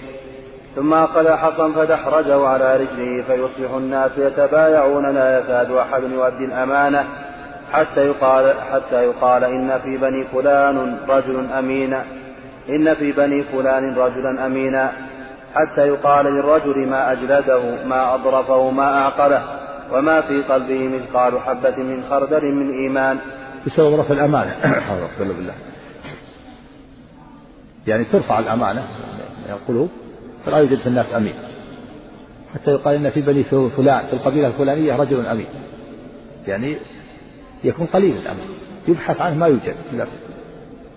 ثم 0.75 0.93
أخذ 0.93 1.29
حصا 1.29 1.71
فدحرجه 1.71 2.47
على 2.47 2.77
رجله 2.77 3.23
فيصبح 3.23 3.73
الناس 3.73 4.11
يتبايعون 4.17 5.15
لا 5.15 5.39
يكاد 5.39 5.71
أحد 5.71 6.03
يؤدي 6.03 6.45
الأمانة 6.45 7.05
حتى 7.73 8.07
يقال 8.07 8.53
حتى 8.73 9.03
يقال 9.03 9.43
إن 9.43 9.79
في 9.83 9.97
بني 9.97 10.23
فلان 10.23 10.97
رجل 11.09 11.45
أمين 11.59 11.93
إن 12.69 12.93
في 12.93 13.11
بني 13.11 13.43
فلان 13.43 13.95
رجلا 13.95 14.45
أمينا. 14.45 14.91
حتى 15.55 15.87
يقال 15.87 16.25
للرجل 16.25 16.87
ما 16.87 17.11
أجلده 17.11 17.85
ما 17.85 18.15
أضرفه 18.15 18.69
ما 18.69 19.01
أعقله. 19.01 19.62
وما 19.91 20.21
في 20.21 20.41
قلبه 20.41 20.87
مثقال 20.87 21.39
حبة 21.39 21.77
من 21.77 22.03
خردل 22.09 22.51
من 22.55 22.71
إيمان. 22.71 23.17
بسبب 23.67 23.99
رفع 23.99 24.13
الأمانة. 24.13 24.55
بالله. 25.19 25.53
يعني 27.87 28.05
ترفع 28.05 28.39
الأمانة 28.39 28.81
من 29.45 29.53
القلوب 29.53 29.89
فلا 30.45 30.57
يوجد 30.57 30.77
في 30.77 30.87
الناس 30.87 31.13
أمين. 31.15 31.33
حتى 32.53 32.71
يقال 32.71 32.95
إن 32.95 33.09
في 33.09 33.21
بني 33.21 33.43
فلان 33.43 34.05
في 34.07 34.13
القبيلة 34.13 34.47
الفلانية 34.47 34.95
رجل 34.95 35.25
أمين. 35.25 35.47
يعني 36.47 36.75
يكون 37.63 37.85
قليل 37.85 38.17
الأمين 38.17 38.47
يبحث 38.87 39.21
عنه 39.21 39.35
ما 39.35 39.47
يوجد 39.47 39.75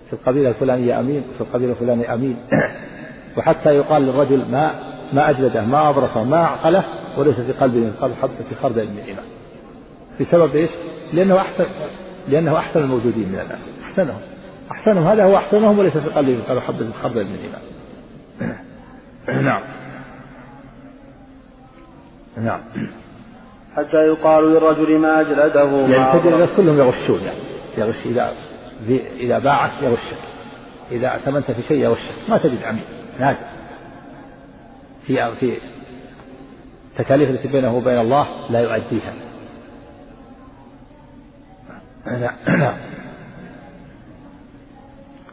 في 0.09 0.13
القبيلة 0.13 0.49
الفلانية 0.49 0.99
أمين 0.99 1.23
في 1.37 1.41
القبيلة 1.41 1.71
الفلانية 1.71 2.13
أمين. 2.13 2.37
وحتى 3.37 3.69
يقال 3.69 4.01
للرجل 4.01 4.45
ما 4.51 4.87
ما 5.13 5.29
أجلده 5.29 5.61
ما 5.61 5.89
أبرصه 5.89 6.23
ما 6.23 6.37
أعقله 6.37 6.85
وليس 7.17 7.35
في 7.35 7.51
قلبه 7.51 7.87
مثقال 7.87 8.15
حبة 8.15 8.43
في 8.49 8.55
خردل 8.55 8.87
من 8.87 8.97
إيمان 8.97 9.25
بسبب 10.21 10.55
إيش؟ 10.55 10.69
لأنه 11.13 11.37
أحسن 11.37 11.65
لأنه 12.29 12.57
أحسن 12.57 12.79
الموجودين 12.79 13.29
من 13.29 13.39
الناس. 13.39 13.71
أحسنهم. 13.83 14.21
أحسنهم. 14.71 15.07
هذا 15.07 15.23
هو 15.23 15.37
أحسنهم 15.37 15.79
وليس 15.79 15.97
في 15.97 16.09
قلبه 16.09 16.37
مثقال 16.37 16.61
حبة 16.61 16.77
في 16.77 16.93
خردل 17.03 17.25
من 17.25 17.35
إيمان 17.35 17.61
نعم. 19.45 19.61
نعم. 22.37 22.59
حتى 23.75 23.97
يقال 23.97 24.43
للرجل 24.43 24.99
ما 24.99 25.21
أجلده 25.21 25.87
يعني 25.87 26.19
تجد 26.19 26.33
الناس 26.33 26.49
كلهم 26.57 26.77
يغشون 26.77 27.19
يعني 27.21 27.39
يغش 27.77 28.05
إذا 28.05 28.33
إذا 29.19 29.39
باعك 29.39 29.83
يغشك 29.83 30.17
إذا 30.91 31.07
اعتمنت 31.07 31.51
في 31.51 31.61
شيء 31.61 31.77
يغشك 31.77 32.29
ما 32.29 32.37
تجد 32.37 32.63
عميل 32.63 32.83
نادر. 33.19 33.37
في 35.07 35.35
في 35.39 35.57
التكاليف 36.99 37.29
التي 37.29 37.47
بينه 37.47 37.77
وبين 37.77 37.99
الله 37.99 38.27
لا 38.49 38.59
يؤديها. 38.59 39.13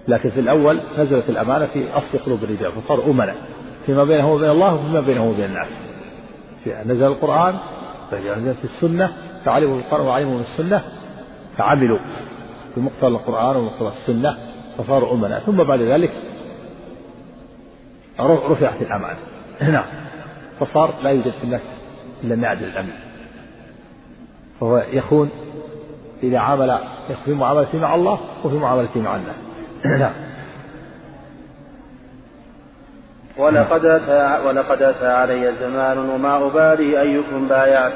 لكن 0.09 0.31
في 0.31 0.41
الأول 0.41 0.83
نزلت 0.99 1.31
الأمانة 1.31 1.67
في 1.67 1.91
أصل 1.91 2.19
قلوب 2.19 2.45
الرجال 2.45 2.73
فصار 2.73 3.11
أمنا 3.11 3.35
فيما 3.87 4.05
بينه 4.05 4.33
وبين 4.33 4.51
الله 4.51 4.75
وفيما 4.75 5.01
بينه 5.01 5.31
وبين 5.31 5.45
الناس. 5.45 5.69
نزل 6.67 7.07
القرآن 7.07 7.59
نزلت 8.13 8.65
السنة 8.65 9.13
فعلموا 9.45 9.79
القرآن 9.79 10.07
وعلموا 10.07 10.41
السنة 10.41 10.83
فعملوا 11.57 11.99
بمقتضى 12.77 13.07
القرآن 13.07 13.57
ومقتضى 13.57 13.89
السنة 13.89 14.37
فصاروا 14.79 15.13
أمنا 15.13 15.39
ثم 15.39 15.57
بعد 15.57 15.81
ذلك 15.81 16.13
رفعت 18.21 18.83
الأمانة. 18.83 19.19
نعم. 19.61 20.04
فصار 20.61 20.95
لا 21.03 21.11
يوجد 21.11 21.33
في 21.33 21.45
الناس 21.45 21.63
إلا 22.25 22.35
النعدل 22.35 22.65
الأمين 22.65 22.99
فهو 24.61 24.85
يخون 24.93 25.31
إذا 26.23 26.39
عامل 26.39 26.79
في 27.25 27.33
معاملته 27.33 27.79
مع 27.79 27.95
الله 27.95 28.21
وفي 28.45 28.57
معاملته 28.57 29.01
مع 29.01 29.17
الناس. 29.17 29.37
نعم. 30.01 30.13
ولقد 33.37 33.85
أتى 33.85 34.47
ولقد 34.47 34.83
أتى 34.83 35.07
علي 35.07 35.53
زمان 35.61 35.99
وما 35.99 36.47
أبالي 36.47 37.01
أيكم 37.01 37.49
بايعت 37.49 37.93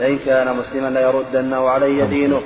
لئن 0.00 0.18
كان 0.18 0.56
مسلما 0.56 0.88
ليردنه 0.88 1.68
علي 1.68 2.06
دينه 2.06 2.40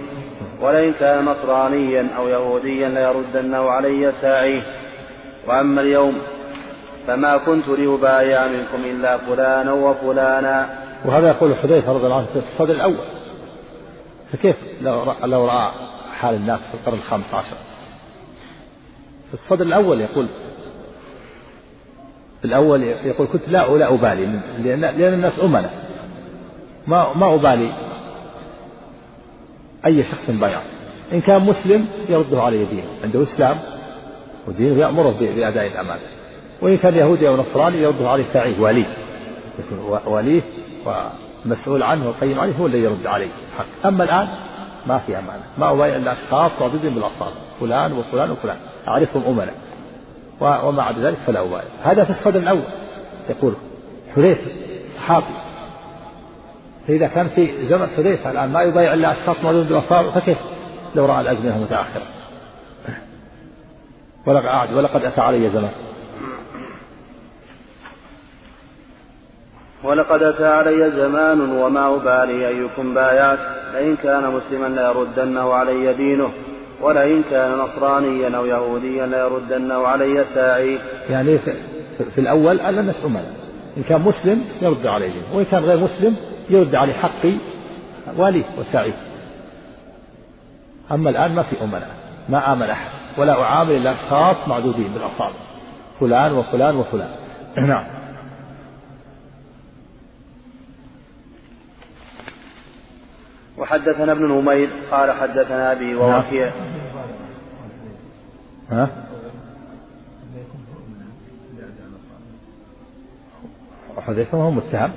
ولئن 0.61 0.93
كان 1.01 1.25
نصرانيا 1.25 2.09
أو 2.19 2.29
يهوديا 2.29 2.89
ليردنه 2.89 3.71
علي 3.71 4.13
ساعيه. 4.21 4.63
وأما 5.47 5.81
اليوم 5.81 6.19
فما 7.07 7.37
كنت 7.37 7.69
لأبايع 7.69 8.47
منكم 8.47 8.85
إلا 8.85 9.19
فلانا 9.19 9.73
وفلانا. 9.73 10.79
وهذا 11.05 11.29
يقول 11.29 11.57
حذيفة 11.57 11.93
رضي 11.93 12.05
الله 12.05 12.17
عنه 12.17 12.27
في 12.27 12.39
الصدر 12.39 12.75
الأول. 12.75 13.05
فكيف 14.33 14.57
لو 14.81 15.05
لو 15.25 15.47
رأى 15.47 15.73
حال 16.13 16.35
الناس 16.35 16.61
في 16.61 16.75
القرن 16.75 16.99
الخامس 16.99 17.35
عشر؟ 17.35 17.57
في 19.29 19.35
الصدر 19.35 19.65
الأول 19.65 20.01
يقول 20.01 20.29
في 22.41 22.45
الأول 22.45 22.83
يقول 22.83 23.29
كنت 23.33 23.49
لا 23.49 23.77
لا 23.77 23.95
أبالي 23.95 24.27
لأن 24.59 24.81
لأن 24.81 25.15
الناس 25.15 25.41
أمنا 25.41 25.71
ما 26.87 27.13
ما 27.13 27.35
أبالي 27.35 27.73
أي 29.87 30.05
شخص 30.05 30.31
بايع. 30.31 30.61
إن 31.13 31.21
كان 31.21 31.43
مسلم 31.43 31.89
يرده 32.09 32.43
عليه 32.43 32.65
دينه 32.65 32.89
عنده 33.05 33.23
إسلام 33.23 33.57
ودينه 34.49 34.81
يأمره 34.81 35.19
بأداء 35.19 35.67
الأمانة. 35.67 36.03
وإن 36.63 36.77
كان 36.77 36.95
يهودي 36.95 37.29
أو 37.29 37.37
نصراني 37.37 37.83
يرده 37.83 38.09
عليه 38.09 38.25
سعيد 38.33 38.61
وليه 38.61 38.87
يكون 39.59 40.01
وليه 40.07 40.43
ومسؤول 40.87 41.83
عنه 41.83 42.07
والقيم 42.07 42.41
عليه 42.41 42.57
هو 42.57 42.67
الذي 42.67 42.83
يرد 42.83 43.07
عليه 43.07 43.29
حق 43.59 43.87
أما 43.87 44.05
الآن 44.05 44.29
ما 44.87 44.99
في 44.99 45.19
أمانة. 45.19 45.43
ما 45.59 45.73
أبايع 45.73 45.97
إلا 45.97 46.13
أشخاص 46.13 46.63
رابطين 46.63 46.95
بالأصابع 46.95 47.37
فلان 47.61 47.93
وفلان 47.93 48.31
وفلان. 48.31 48.57
أعرفهم 48.89 49.23
أمنا 49.23 49.53
وما 50.41 50.83
عدا 50.83 51.01
ذلك 51.01 51.17
فلا 51.27 51.41
أبايع. 51.41 51.65
هذا 51.83 52.05
في 52.05 52.11
الصدر 52.11 52.39
الأول. 52.39 52.63
يقول 53.31 53.55
حذيفة 54.17 54.51
صحابي 54.97 55.27
فإذا 56.89 57.07
كان 57.07 57.29
في 57.29 57.69
زمن 57.69 57.87
حذيفة 57.97 58.31
الآن 58.31 58.53
ما 58.53 58.63
يبايع 58.63 58.95
إلا 58.95 59.13
أشخاص 59.13 59.45
موجودين 59.45 59.69
بالأصابع 59.69 60.11
فكيف؟ 60.11 60.39
لو 60.95 61.07
رأى 61.07 61.21
الأزمنة 61.21 61.57
المتأخرة 61.57 62.03
ولقد 64.27 64.73
ولقد 64.73 65.05
أتى 65.05 65.21
علي 65.21 65.51
زمان 65.51 65.73
ولقد 69.87 70.23
أتى 70.23 70.47
علي 70.47 70.91
زمان 70.91 71.41
وما 71.41 71.97
أبالي 71.97 72.49
أيكم 72.49 72.95
بايعت. 72.95 73.39
لئن 73.75 73.97
كان 73.97 74.33
مسلما 74.33 74.67
ليردنه 74.67 75.55
علي 75.55 75.95
دينه 75.95 76.31
ولئن 76.81 77.23
كان 77.31 77.59
نصرانيا 77.59 78.37
أو 78.37 78.47
يهوديا 78.47 79.07
ليردنه 79.07 79.87
علي 79.87 80.25
ساعي. 80.35 80.79
يعني 81.11 81.39
في, 82.15 82.19
الأول 82.19 82.61
ألا 82.61 82.95
أمنا 83.05 83.25
إن 83.77 83.83
كان 83.83 84.01
مسلم 84.01 84.45
يرد 84.63 84.87
عليه 84.87 85.13
دينه 85.13 85.37
وإن 85.37 85.45
كان 85.45 85.65
غير 85.65 85.79
مسلم 85.79 86.17
يرد 86.51 86.75
عليه 86.75 86.93
حقي 86.93 87.39
واليه 88.17 88.45
وساعي. 88.59 88.93
أما 90.93 91.11
الآن 91.11 91.35
ما 91.35 91.43
في 91.43 91.65
أمنا 91.65 91.87
ما 92.29 92.53
آمن 92.53 92.71
أحد. 92.71 92.91
ولا 93.19 93.43
أعامل 93.43 93.73
إلا 93.73 93.91
أشخاص 93.91 94.49
معدودين 94.49 94.89
بالأصابع. 94.95 95.37
فلان 96.01 96.33
وفلان 96.33 96.77
وفلان. 96.77 97.11
نعم. 97.67 97.96
وحدثنا 103.59 104.13
ابن 104.13 104.25
نمير 104.25 104.69
قال 104.91 105.13
حدثنا 105.13 105.73
أبي 105.73 105.95
ووكيع 105.95 106.53
ها؟ 108.71 108.89
وحذيفة 113.97 114.39
هو 114.39 114.51
متهم 114.51 114.93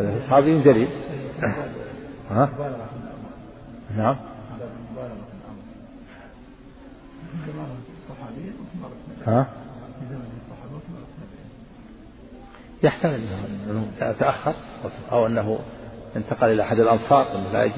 هذا 0.00 0.20
صحابي 0.26 0.60
جليل 0.62 0.88
ها؟ 2.30 2.48
نعم 3.96 4.16
ها؟ 9.26 9.46
يحتمل 12.82 13.20
أنه 13.70 13.86
تأخر 13.98 14.54
أو 15.12 15.26
أنه 15.26 15.58
انتقل 16.16 16.46
إلى 16.46 16.62
أحد 16.62 16.78
الأنصار 16.78 17.26
انه 17.34 17.52
لا 17.52 17.64
يجد 17.64 17.72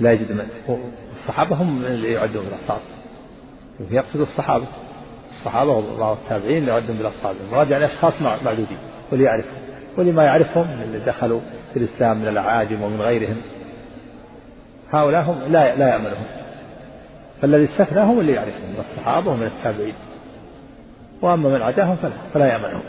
لا 0.00 0.12
يجد 0.12 0.32
من 0.32 0.46
الصحابة 1.12 1.56
هم 1.56 1.84
اللي 1.84 2.12
يعدون 2.12 2.44
بالاصحاب 2.44 2.80
يقصد 3.90 4.20
الصحابة. 4.20 4.66
الصحابة 5.30 5.70
وبعض 5.70 6.16
التابعين 6.24 6.58
اللي 6.58 6.70
يعدون 6.70 6.98
بالاصحاب 6.98 7.36
المراد 7.46 7.70
يعني 7.70 7.84
أشخاص 7.84 8.22
معدودين 8.22 8.78
واللي 9.10 9.24
يعرفهم. 9.24 9.62
واللي 9.96 10.12
ما 10.12 10.24
يعرفهم 10.24 10.66
اللي 10.82 10.98
دخلوا 10.98 11.40
في 11.72 11.78
الإسلام 11.78 12.16
من 12.16 12.28
الاعاجم 12.28 12.82
ومن 12.82 13.00
غيرهم. 13.00 13.42
هؤلاء 14.90 15.22
هم 15.22 15.42
لا 15.42 15.76
لا 15.76 15.88
يامنهم 15.88 16.26
فالذي 17.40 17.64
استثنى 17.64 18.00
هم 18.00 18.20
اللي 18.20 18.32
يعرفهم 18.32 18.70
من 18.70 18.80
الصحابة 18.80 19.30
ومن 19.30 19.46
التابعين. 19.46 19.94
وأما 21.22 21.48
من 21.48 21.62
عداهم 21.62 21.96
فلا 21.96 22.12
فلا 22.34 22.82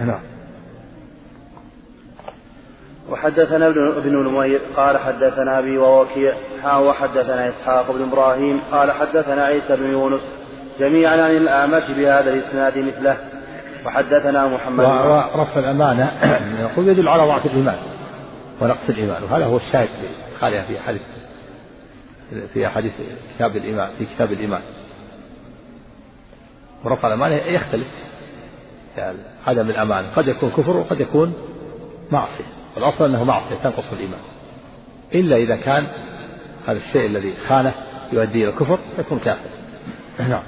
نعم. 0.06 0.20
وحدثنا 3.20 3.66
ابن 3.66 4.16
نمير 4.16 4.60
قال 4.76 4.98
حدثنا 4.98 5.58
أبي 5.58 5.78
ووكيع 5.78 6.34
ها 6.62 6.78
وحدثنا 6.78 7.48
إسحاق 7.48 7.92
بن 7.92 8.02
إبراهيم 8.02 8.60
قال 8.72 8.90
حدثنا 8.90 9.44
عيسى 9.44 9.76
بن 9.76 9.92
يونس 9.92 10.20
جميعا 10.80 11.12
عن 11.12 11.36
الأعمش 11.36 11.82
بهذا 11.90 12.32
الإسناد 12.32 12.78
مثله. 12.78 13.16
وحدثنا 13.86 14.46
محمد 14.46 14.84
ورفع 14.84 15.60
الأمانة. 15.60 16.12
يقول 16.70 16.88
يدل 16.88 17.08
على 17.08 17.22
ضعف 17.22 17.46
الإيمان 17.46 17.78
ونقص 18.60 18.88
الإيمان. 18.88 19.22
وهذا 19.22 19.44
هو 19.44 19.56
الشاهد 19.56 19.88
في 20.66 20.78
حديث 20.80 21.02
في 22.52 22.68
حديث 22.68 22.92
كتاب 23.34 23.56
الايمان 23.56 23.90
في 23.98 24.04
كتاب 24.04 24.32
الإيمان. 24.32 24.62
ورفع 26.84 27.08
الأمانة 27.08 27.34
يختلف. 27.34 27.88
يعني 28.96 29.18
عدم 29.46 29.70
الأمانة. 29.70 30.08
قد 30.16 30.28
يكون 30.28 30.50
كفر 30.50 30.76
وقد 30.76 31.00
يكون 31.00 31.34
معصية. 32.10 32.44
والأصل 32.76 33.04
أنه 33.04 33.24
معصية 33.24 33.56
تنقص 33.56 33.92
الإيمان. 33.92 34.20
إلا 35.14 35.36
إذا 35.36 35.56
كان 35.56 35.86
هذا 36.66 36.78
الشيء 36.78 37.06
الذي 37.06 37.36
خانه 37.48 37.74
يؤدي 38.12 38.44
إلى 38.44 38.48
الكفر 38.48 38.78
يكون 38.98 39.18
كافر. 39.18 39.50
نعم. 40.18 40.42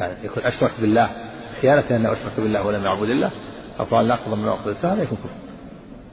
يعني 0.00 0.24
يكون 0.24 0.42
أشرك 0.42 0.72
بالله 0.80 1.10
خيانة 1.60 1.96
أنه 1.96 2.12
أشرك 2.12 2.32
بالله 2.36 2.66
ولم 2.66 2.84
يعبد 2.84 3.08
الله 3.08 3.30
أو 3.80 3.84
فعل 3.84 4.08
ناقض 4.08 4.34
من 4.34 4.44
نواقض 4.44 4.68
الإسلام 4.68 5.02
يكون 5.02 5.18
كفر. 5.18 5.30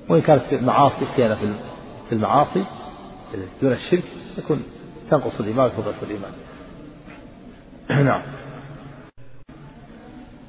وإن 0.09 0.21
كانت 0.21 0.43
المعاصي 0.51 1.05
خيانة 1.05 1.35
في 2.09 2.15
المعاصي 2.15 2.63
دون 3.61 3.73
الشرك 3.73 4.03
يكون 4.37 4.63
تنقص 5.11 5.39
الإيمان 5.39 5.65
وتضعف 5.65 6.03
الإيمان. 6.03 6.31
نعم. 8.09 8.21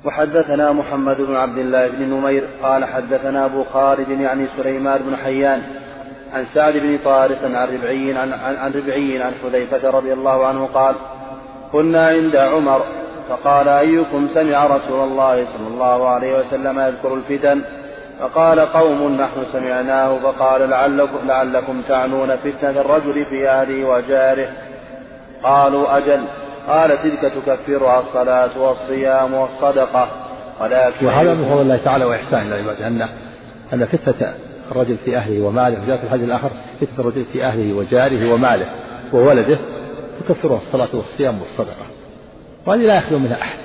وحدثنا 0.04 0.72
محمد 0.72 1.20
بن 1.20 1.36
عبد 1.36 1.58
الله 1.58 1.88
بن 1.88 2.02
نمير 2.02 2.44
قال 2.62 2.84
حدثنا 2.84 3.44
أبو 3.44 3.64
خالد 3.64 4.08
يعني 4.08 4.46
سليمان 4.56 5.00
بن 5.02 5.16
حيان 5.16 5.62
عن 6.32 6.44
سعد 6.54 6.72
بن 6.72 6.98
طارق 7.04 7.44
عن 7.44 7.68
ربعي 7.68 8.16
عن, 8.16 8.32
عن, 8.32 8.56
عن 8.56 8.72
ربعي 8.72 9.22
عن 9.22 9.32
حذيفة 9.42 9.90
رضي 9.90 10.12
الله 10.12 10.46
عنه 10.46 10.66
قال 10.66 10.94
كنا 11.72 12.06
عند 12.06 12.36
عمر 12.36 12.82
فقال 13.30 13.68
أيكم 13.68 14.28
سمع 14.34 14.66
رسول 14.66 15.00
الله 15.00 15.44
صلى 15.44 15.66
الله 15.66 16.08
عليه 16.08 16.38
وسلم 16.38 16.78
يذكر 16.78 17.14
الفتن؟ 17.14 17.62
فقال 18.20 18.60
قوم 18.60 19.16
نحن 19.20 19.44
سمعناه. 19.52 20.18
فقال 20.18 20.70
لعلكم, 20.70 21.18
لعلكم 21.26 21.82
تعنون 21.88 22.36
فتنة 22.36 22.80
الرجل 22.80 23.24
في 23.24 23.48
أهله 23.48 23.88
وجاره. 23.88 24.48
قالوا 25.42 25.96
أجل. 25.96 26.24
قال 26.68 27.02
تلك 27.02 27.32
تكفرها 27.32 28.00
الصلاة 28.00 28.62
والصيام 28.62 29.34
والصدقة 29.34 30.08
ولكن 30.60 31.06
وهذا 31.06 31.34
من 31.34 31.48
فضل 31.48 31.60
الله 31.60 31.76
تعالى 31.84 32.04
وإحسان 32.04 32.40
إلى 32.40 32.54
عباده 32.54 32.86
أن 32.86 33.08
أن 33.72 33.86
فتنة 33.86 34.34
الرجل 34.72 34.96
في 34.96 35.16
أهله 35.16 35.40
وماله 35.42 35.82
وجاء 35.82 35.96
في 35.96 36.04
الحديث 36.04 36.24
الآخر 36.24 36.50
فتنة 36.80 36.98
الرجل 36.98 37.24
في 37.24 37.44
أهله 37.44 37.74
وجاره 37.74 38.32
وماله 38.32 38.66
وولده 39.12 39.58
تكفرها 40.20 40.56
الصلاة 40.56 40.88
والصيام 40.96 41.40
والصدقة. 41.40 41.86
وهذه 42.66 42.80
لا 42.80 42.96
يخلو 42.96 43.18
منها 43.18 43.42
أحد. 43.42 43.58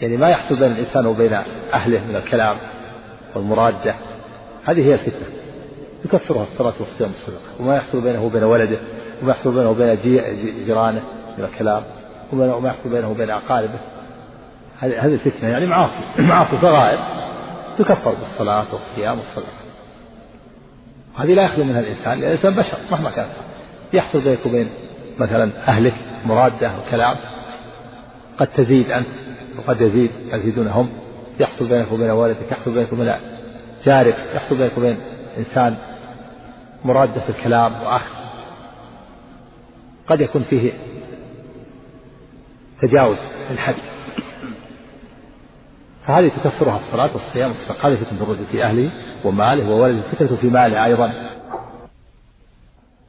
يعني 0.00 0.16
ما 0.16 0.30
يحصل 0.30 0.58
بين 0.58 0.72
الإنسان 0.72 1.06
وبين 1.06 1.32
أهله 1.72 2.06
من 2.08 2.16
الكلام 2.16 2.56
والمرادة. 3.34 3.94
هذه 4.64 4.88
هي 4.88 4.94
الفتنة. 4.94 5.26
تكفرها 6.04 6.42
الصلاة 6.42 6.74
والصيام 6.80 7.10
والصدقة. 7.10 7.62
وما 7.62 7.76
يحصل 7.76 8.00
بينه 8.00 8.24
وبين 8.24 8.44
ولده 8.44 8.78
وما 9.22 9.30
يحصل 9.30 9.54
بينه 9.54 9.70
وبين 9.70 9.96
جيرانه 10.66 11.02
من 11.38 11.44
الكلام 11.44 11.82
وما 12.32 12.68
يحصل 12.68 12.90
بينه 12.90 13.10
وبين 13.10 13.30
أقاربه. 13.30 13.78
هذه 14.78 15.14
الفتنة 15.14 15.48
يعني 15.48 15.66
معاصي. 15.66 16.04
معاصي 16.22 16.60
صغائر 16.60 16.98
تكفر 17.78 18.14
بالصلاة 18.14 18.66
والصيام 18.72 19.18
والصدقة 19.18 19.62
هذه 21.18 21.34
لا 21.34 21.42
يخلو 21.42 21.64
منها 21.64 21.80
الإنسان 21.80 22.18
لأن 22.18 22.28
الإنسان 22.28 22.54
بشر 22.54 22.76
مهما 22.90 23.10
كان. 23.10 23.26
يحصل 23.92 24.20
بينك 24.20 24.46
وبين 24.46 24.68
مثلا 25.18 25.68
أهلك 25.68 25.94
مرادة 26.26 26.78
وكلام 26.78 27.16
قد 28.38 28.46
تزيد 28.46 28.90
أنت 28.90 29.08
وقد 29.58 29.80
يزيد 29.80 30.10
يزيدون 30.32 30.66
هم 30.68 30.90
يحصل 31.40 31.68
بينك 31.68 31.92
وبين 31.92 32.10
والدك 32.10 32.52
يحصل 32.52 32.74
بينك 32.74 32.92
وبين 32.92 33.16
جارك 33.84 34.16
يحصل 34.34 34.58
بينك 34.58 34.78
وبين 34.78 34.96
إنسان 35.38 35.76
مرادة 36.84 37.20
في 37.20 37.30
الكلام 37.30 37.82
وأخ 37.82 38.10
قد 40.06 40.20
يكون 40.20 40.42
فيه 40.42 40.72
تجاوز 42.82 43.18
الحد 43.50 43.74
فهذه 46.06 46.28
تكفرها 46.28 46.76
الصلاة 46.76 47.10
والصيام 47.12 47.50
والصدقة 47.50 47.96
فتنة 47.96 48.22
الرجل 48.22 48.46
في 48.46 48.64
أهله 48.64 48.90
وماله 49.24 49.68
وولده 49.70 50.02
فتنة 50.02 50.36
في 50.36 50.46
ماله 50.46 50.84
أيضا. 50.84 51.30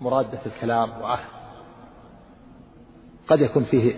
مرادة 0.01 0.37
في 0.37 0.45
الكلام 0.45 1.01
وأخذ. 1.01 1.29
قد 3.27 3.39
يكون 3.39 3.63
فيه 3.63 3.95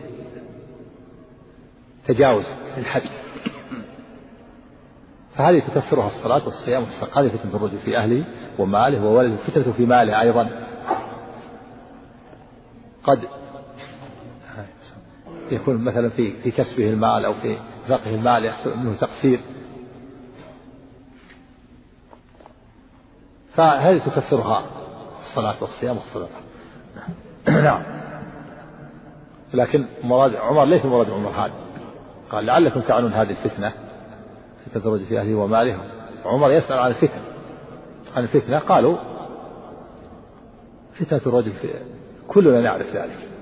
تجاوز 2.07 2.45
الحد 2.77 3.09
فهذه 5.35 5.59
تكفرها 5.59 6.07
الصلاة 6.07 6.45
والصيام 6.45 6.83
والصدقة 6.83 7.27
فتنة 7.29 7.55
الرجل 7.55 7.77
في 7.77 7.97
أهله 7.97 8.25
وماله 8.59 9.05
وولده 9.05 9.35
فتنة 9.35 9.73
في 9.73 9.85
ماله 9.85 10.21
أيضا. 10.21 10.49
قد 13.03 13.19
يكون 15.51 15.83
مثلا 15.83 16.09
في 16.09 16.31
في 16.31 16.51
كسبه 16.51 16.89
المال 16.89 17.25
أو 17.25 17.33
في 17.33 17.57
فقه 17.87 18.09
المال 18.09 18.45
يحصل 18.45 18.77
منه 18.77 18.95
تقصير. 18.95 19.39
فهذه 23.53 23.97
تكفرها 23.97 24.65
الصلاة 25.19 25.55
والصيام 25.61 25.97
والصدقة 25.97 26.39
نعم. 27.47 27.83
لكن 29.53 29.85
مراد 30.03 30.35
عمر 30.35 30.65
ليس 30.65 30.85
مراد 30.85 31.09
عمر 31.09 31.29
هذا. 31.29 31.53
قال 32.31 32.45
لعلكم 32.45 32.81
تعنون 32.81 33.13
هذه 33.13 33.29
الفتنة 33.29 33.73
فتنة 34.65 34.85
الرجل 34.85 35.05
في 35.05 35.19
أهله 35.19 35.35
وماله. 35.35 35.79
عمر 36.25 36.51
يسأل 36.51 36.79
عن 36.79 36.91
الفتن 36.91 37.21
عن 38.15 38.23
الفتنة 38.23 38.59
قالوا 38.59 38.97
فتنة 40.93 41.21
الرجل 41.27 41.51
في 41.51 41.67
كلنا 42.27 42.61
نعرف 42.61 42.95
ذلك. 42.95 43.34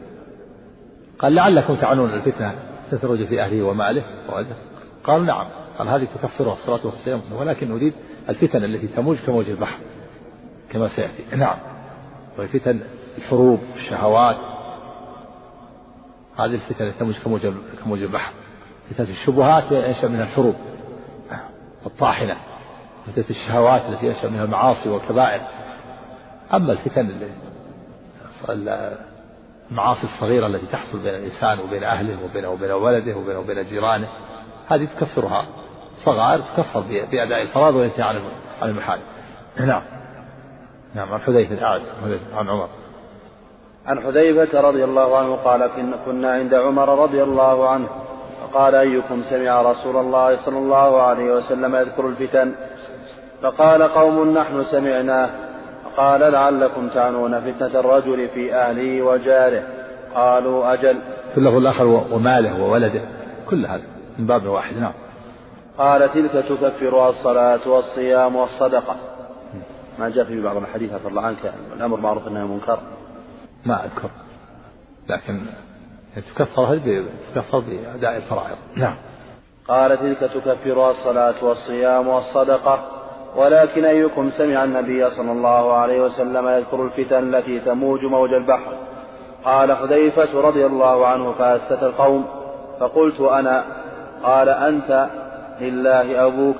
قال 1.23 1.35
لعلكم 1.35 1.75
تعنون 1.75 2.13
الفتنة 2.13 2.55
تخرج 2.91 3.25
في 3.25 3.41
أهله 3.41 3.63
وماله. 3.63 4.03
وولده 4.29 4.55
قال 5.03 5.25
نعم. 5.25 5.47
قال 5.77 5.87
هذه 5.87 6.07
تكفرها 6.15 6.53
الصلاة 6.53 6.85
والصيام. 6.85 7.21
ولكن 7.39 7.71
نريد 7.71 7.93
الفتن 8.29 8.63
التي 8.63 8.87
تموج 8.87 9.17
كموج 9.17 9.49
البحر 9.49 9.79
كما 10.69 10.87
سيأتي. 10.87 11.35
نعم. 11.35 11.57
وفتن 12.39 12.79
الحروب 13.17 13.59
الشهوات. 13.75 14.37
هذه 16.39 16.53
الفتن 16.53 16.93
تموج 16.99 17.15
كموج 17.23 17.41
كموج 17.83 18.01
البحر. 18.01 18.33
فتنة 18.89 19.07
الشبهات 19.09 19.71
ينشأ 19.71 20.07
منها 20.07 20.23
الحروب. 20.23 20.55
الطاحنة 21.85 22.37
فتنة 23.05 23.25
الشهوات 23.29 23.81
التي 23.89 24.05
ينشأ 24.05 24.27
منها 24.27 24.43
المعاصي 24.43 24.89
والكبائر. 24.89 25.41
أما 26.53 26.71
الفتن 26.71 27.11
المعاصي 29.71 30.03
الصغيرة 30.03 30.47
التي 30.47 30.65
تحصل 30.65 30.99
بين 30.99 31.15
الإنسان 31.15 31.59
وبين 31.59 31.83
أهله 31.83 32.23
وبين 32.25 32.45
وبين 32.45 32.71
ولده 32.71 33.15
وبين 33.17 33.35
وبين 33.35 33.63
جيرانه 33.63 34.07
هذه 34.67 34.85
تكفرها. 34.85 35.45
صغائر 36.05 36.39
تكفر 36.39 36.79
بأداء 37.11 37.41
الفرائض 37.41 37.75
والانتهاء 37.75 38.21
عن 38.61 38.69
المحارم 38.69 39.01
نعم. 39.59 39.83
نعم 40.95 41.13
عن 41.13 41.21
حذيفة. 41.21 41.65
عن 42.33 42.49
عمر. 42.49 42.69
عن 43.85 43.99
حذيفة 43.99 44.61
رضي 44.61 44.83
الله 44.83 45.17
عنه 45.17 45.35
قال 45.35 45.69
كنا 46.05 46.31
عند 46.31 46.53
عمر 46.53 47.03
رضي 47.03 47.23
الله 47.23 47.69
عنه 47.69 47.87
فقال 48.41 48.75
أيكم 48.75 49.23
سمع 49.29 49.61
رسول 49.61 49.97
الله 49.97 50.45
صلى 50.45 50.57
الله 50.57 51.01
عليه 51.01 51.33
وسلم 51.33 51.75
يذكر 51.75 52.07
الفتن؟ 52.07 52.53
فقال 53.41 53.83
قوم 53.83 54.37
نحن 54.37 54.63
سمعناه. 54.63 55.29
قال 55.97 56.31
لعلكم 56.31 56.89
تعنون 56.89 57.39
فتنة 57.39 57.79
الرجل 57.79 58.29
في 58.29 58.55
أهله 58.55 59.01
وجاره. 59.01 59.63
قالوا 60.15 60.73
أجل. 60.73 60.99
في 61.31 61.37
اللفظ 61.37 61.55
الآخر 61.55 61.85
وماله 61.85 62.61
وولده. 62.61 63.01
كل 63.49 63.65
هذا 63.65 63.83
من 64.19 64.27
باب 64.27 64.45
واحد 64.45 64.77
نعم. 64.77 64.93
قال 65.77 66.13
تلك 66.13 66.31
تكفرها 66.31 67.09
الصلاة 67.09 67.69
والصيام 67.69 68.35
والصدقة. 68.35 68.95
ما 69.99 70.09
جاء 70.09 70.25
في 70.25 70.41
بعض 70.41 70.57
الحديث 70.57 70.93
عفى 70.93 71.07
الله 71.07 71.21
عنك. 71.21 71.53
الأمر 71.77 71.99
معروف 71.99 72.27
أنه 72.27 72.47
منكر. 72.47 72.79
ما 73.65 73.85
أذكر. 73.85 74.09
لكن 75.09 75.45
تكفر 76.15 76.79
تكفر 77.35 77.59
بأداء 77.59 78.17
الفرائض. 78.17 78.57
نعم. 78.75 78.95
قال 79.67 79.99
تلك 79.99 80.19
تكفرها 80.19 80.91
الصلاة 80.91 81.45
والصيام 81.45 82.07
والصدقة. 82.07 82.92
ولكن 83.35 83.85
أيكم 83.85 84.29
سمع 84.29 84.63
النبي 84.63 85.09
صلى 85.09 85.31
الله 85.31 85.73
عليه 85.73 86.01
وسلم 86.01 86.47
يذكر 86.47 86.85
الفتن 86.85 87.35
التي 87.35 87.59
تموج 87.59 88.05
موج 88.05 88.33
البحر. 88.33 88.73
قال 89.45 89.73
حذيفة 89.73 90.41
رضي 90.41 90.65
الله 90.65 91.07
عنه 91.07 91.31
فأسكت 91.31 91.83
القوم 91.83 92.25
فقلت 92.79 93.21
أنا 93.21 93.63
قال 94.23 94.49
أنت 94.49 95.07
لله 95.61 96.27
أبوك. 96.27 96.55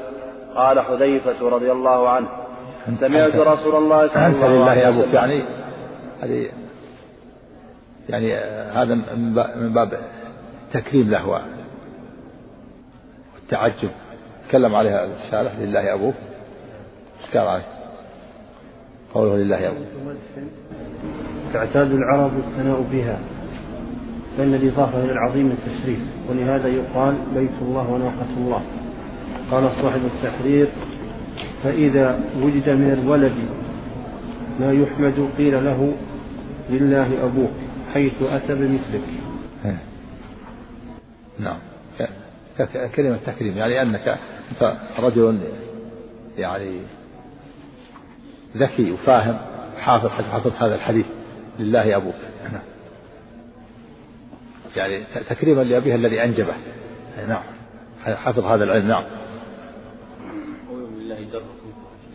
قال 0.55 0.79
حذيفة 0.79 1.49
رضي 1.49 1.71
الله 1.71 2.09
عنه 2.09 2.27
سمعت 2.99 3.35
رسول 3.35 3.75
الله 3.75 4.07
صلى 4.07 4.27
الله 4.27 4.69
عليه 4.69 4.89
وسلم. 4.89 5.01
أبوك 5.01 5.13
يعني 5.13 5.45
هذه 6.21 6.49
يعني 8.09 8.35
هذا 8.71 8.95
من 9.55 9.73
باب 9.73 9.99
تكريم 10.73 11.09
له 11.09 11.41
والتعجب. 13.35 13.89
تكلم 14.49 14.75
عليها 14.75 15.05
الشارح 15.05 15.51
لله 15.59 15.93
أبوك. 15.93 16.13
إيش 17.23 17.37
قال 17.37 17.47
عليه. 17.47 17.65
قوله 19.13 19.37
لله 19.37 19.67
أبوك 19.67 19.87
تعتاد 21.53 21.91
العرب 21.91 22.31
الثناء 22.37 22.85
بها 22.91 23.19
فإن 24.37 24.53
الإضافة 24.53 25.03
إلى 25.03 25.11
العظيم 25.11 25.51
التشريف 25.51 25.99
ولهذا 26.29 26.67
يقال 26.67 27.15
بيت 27.35 27.51
الله 27.61 27.91
وناقة 27.91 28.37
الله. 28.37 28.61
قال 29.51 29.71
صاحب 29.81 30.01
التحرير 30.05 30.67
فإذا 31.63 32.19
وجد 32.41 32.69
من 32.69 32.99
الولد 33.01 33.33
ما 34.59 34.73
يحمد 34.73 35.29
قيل 35.37 35.65
له 35.65 35.93
لله 36.69 37.25
أبوك 37.25 37.51
حيث 37.93 38.21
أتى 38.21 38.55
بمثلك. 38.55 39.01
نعم. 41.39 41.59
كلمة 42.95 43.17
تكريم 43.25 43.57
يعني 43.57 43.81
أنك 43.81 44.19
أنت 44.51 44.77
رجل 44.99 45.39
يعني 46.37 46.79
ذكي 48.57 48.91
وفاهم 48.91 49.37
حافظ 49.79 50.07
حفظ 50.07 50.51
هذا 50.63 50.75
الحديث. 50.75 51.05
لله 51.59 51.97
أبوك. 51.97 52.15
نعم. 52.43 52.61
يعني 54.75 55.03
تكريما 55.29 55.61
لأبيه 55.61 55.95
الذي 55.95 56.23
أنجبه. 56.23 56.53
نعم. 57.27 57.43
حفظ 58.03 58.45
هذا 58.45 58.63
العلم. 58.63 58.87
نعم. 58.87 59.05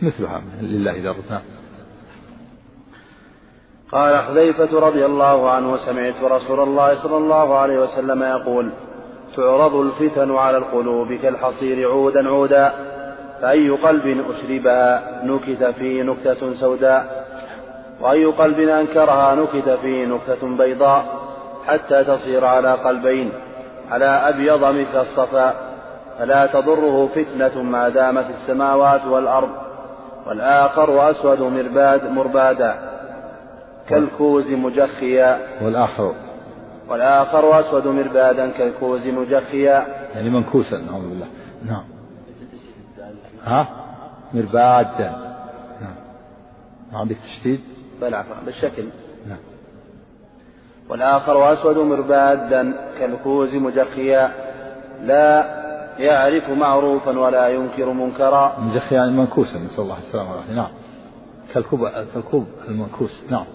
مثلها. 0.01 0.41
لله 0.61 0.97
درك 0.97 1.15
نعم. 1.29 1.41
قال 3.91 4.17
حذيفة 4.17 4.79
رضي 4.79 5.05
الله 5.05 5.49
عنه 5.49 5.77
سمعت 5.77 6.23
رسول 6.23 6.59
الله 6.59 7.03
صلى 7.03 7.17
الله 7.17 7.57
عليه 7.57 7.79
وسلم 7.79 8.23
يقول 8.23 8.71
تعرض 9.35 9.75
الفتن 9.75 10.35
على 10.35 10.57
القلوب 10.57 11.13
كالحصير 11.13 11.89
عودا 11.89 12.27
عودا. 12.27 12.88
فأي 13.41 13.69
قلب 13.69 14.25
أشربها 14.29 15.21
نكت 15.23 15.63
فيه 15.63 16.03
نكتة 16.03 16.53
سوداء 16.53 17.25
وأي 18.01 18.25
قلب 18.25 18.59
أنكرها 18.59 19.35
نكت 19.35 19.69
فيه 19.69 20.05
نكتة 20.05 20.57
بيضاء 20.57 21.05
حتى 21.67 22.03
تصير 22.03 22.45
على 22.45 22.73
قلبين 22.73 23.31
على 23.91 24.05
أبيض 24.05 24.63
مثل 24.65 25.01
الصفا 25.01 25.53
فلا 26.19 26.45
تضره 26.45 27.09
فتنة 27.15 27.63
ما 27.63 27.89
دامت 27.89 28.25
السماوات 28.29 29.05
والأرض 29.05 29.49
والآخر 30.27 31.11
أسود 31.11 31.41
مرباد 31.41 32.11
مربادا 32.11 32.75
كالكوز 33.89 34.51
مجخيا. 34.51 35.39
والآخر. 35.61 36.13
والآخر 36.89 37.59
أسود 37.59 37.87
مربادا 37.87 38.49
كالكوز 38.49 39.07
مجخيا. 39.07 39.85
يعني 40.15 40.29
منكوسا 40.29 40.77
نعوذ 40.77 41.09
بالله. 41.09 41.27
نعم. 41.65 41.83
ها؟ 43.49 43.67
مربادا. 44.33 45.09
نعم 45.81 45.95
ما 46.91 46.99
عندك 46.99 47.17
تشديد؟ 47.17 47.61
بل 48.01 48.15
عفوا 48.15 48.35
بالشكل. 48.45 48.83
نعم 49.27 49.37
والآخر 50.89 51.53
أسود 51.53 51.77
مربادا 51.77 52.73
كالكوز 52.99 53.55
مجخيا. 53.55 54.31
لا 55.01 55.59
يعرف 55.99 56.49
معروفا 56.49 57.19
ولا 57.19 57.49
ينكر 57.49 57.89
منكرا. 57.93 58.59
مجخيا 58.59 58.97
يعني 58.97 59.11
منكوسا 59.11 59.59
نسأل 59.59 59.83
الله 59.83 59.97
السلامة 59.97 60.29
والعافية. 60.29 60.53
نعم. 60.53 60.71
كالكوب 61.53 61.87
كالكوب 62.13 62.45
المنكوس. 62.67 63.23
نعم. 63.31 63.45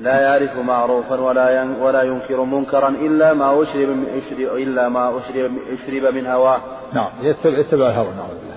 لا 0.00 0.20
يعرف 0.20 0.56
معروفا 0.56 1.20
ولا 1.20 1.76
ولا 1.82 2.02
ينكر 2.02 2.44
منكرا 2.44 2.88
إلا 2.88 3.34
ما 3.34 3.62
أشرب 3.62 3.88
من 3.88 4.06
اشرب 4.06 4.56
إلا 4.56 4.88
ما 4.88 5.18
اشرب 5.18 5.50
أشرب 5.72 6.14
من 6.14 6.26
هواه. 6.26 6.60
نعم 6.92 7.10
يتبع 7.22 7.88
الهوى 7.88 8.14
نعوذ 8.14 8.28
بالله. 8.28 8.56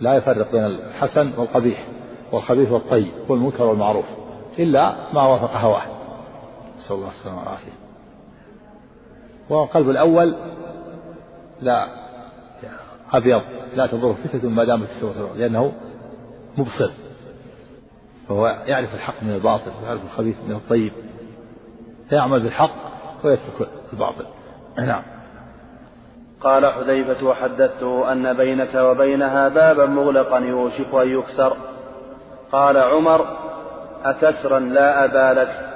لا 0.00 0.14
يفرق 0.14 0.52
بين 0.52 0.64
الحسن 0.64 1.32
والقبيح 1.38 1.86
والخبيث 2.32 2.72
والطيب 2.72 3.12
والمنكر 3.28 3.64
والمعروف 3.64 4.04
إلا 4.58 4.94
ما 5.12 5.22
وافق 5.22 5.56
هواه. 5.56 5.82
نسأل 6.76 6.96
الله 6.96 7.08
السلامة 7.08 7.38
والعافية. 7.38 7.72
والقلب 9.50 9.90
الأول 9.90 10.34
لا 11.62 11.88
أبيض 13.12 13.42
لا 13.74 13.86
تضره 13.86 14.16
فتنة 14.24 14.50
ما 14.50 14.64
دامت 14.64 14.88
السوء 14.88 15.12
لأنه 15.36 15.72
مبصر 16.58 16.90
فهو 18.28 18.46
يعرف 18.46 18.94
الحق 18.94 19.22
من 19.22 19.34
الباطل 19.34 19.70
ويعرف 19.82 20.00
الخبيث 20.04 20.36
من 20.46 20.54
الطيب. 20.54 20.92
فيعمل 22.08 22.42
بالحق 22.42 22.74
ويترك 23.24 23.68
الباطل. 23.92 24.26
نعم. 24.78 25.02
قال 26.40 26.66
حذيفة 26.66 27.26
وحدثته 27.26 28.12
أن 28.12 28.36
بينك 28.36 28.74
وبينها 28.74 29.48
بابا 29.48 29.86
مغلقا 29.86 30.38
يوشك 30.38 30.94
أن 30.94 31.08
يكسر. 31.08 31.56
قال 32.52 32.76
عمر 32.76 33.26
أكسرا 34.04 34.58
لا 34.58 35.04
أبا 35.04 35.40
لك. 35.40 35.70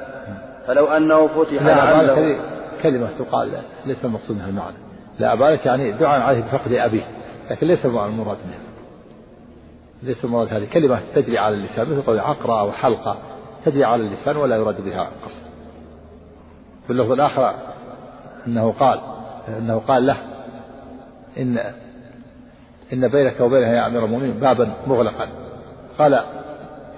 فلو 0.66 0.86
أنه 0.86 1.26
فتح 1.26 1.62
لعله. 1.62 2.40
كلمة 2.82 3.08
تقال 3.18 3.62
ليس 3.86 4.04
المقصود 4.04 4.36
منها 4.36 4.48
المعنى. 4.48 4.76
لا 5.18 5.32
أبا 5.32 5.44
لك 5.44 5.66
يعني 5.66 5.92
دعاء 5.92 6.20
عليه 6.20 6.40
بفقد 6.40 6.72
أبيه 6.72 7.06
لكن 7.50 7.66
ليس 7.66 7.86
المراد 7.86 8.38
منها. 8.46 8.67
ليس 10.02 10.24
المراد 10.24 10.52
هذه. 10.52 10.64
كلمة 10.64 11.00
تجري 11.14 11.38
على 11.38 11.54
اللسان 11.54 11.90
مثل 11.90 12.02
قول 12.02 12.18
عقرة 12.18 12.60
أو 12.60 12.72
حلقة 12.72 13.18
تجري 13.64 13.84
على 13.84 14.02
اللسان 14.02 14.36
ولا 14.36 14.56
يراد 14.56 14.80
بها 14.80 15.10
قصد. 15.24 15.42
في 16.86 16.92
اللفظ 16.92 17.12
الآخر 17.12 17.54
أنه 18.46 18.72
قال 18.72 19.00
أنه 19.48 19.78
قال 19.78 20.06
له 20.06 20.16
إن 21.38 21.58
إن 22.92 23.08
بينك 23.08 23.40
وبينها 23.40 23.72
يا 23.72 23.86
أمير 23.86 24.04
المؤمنين 24.04 24.40
بابا 24.40 24.74
مغلقا. 24.86 25.28
قال 25.98 26.24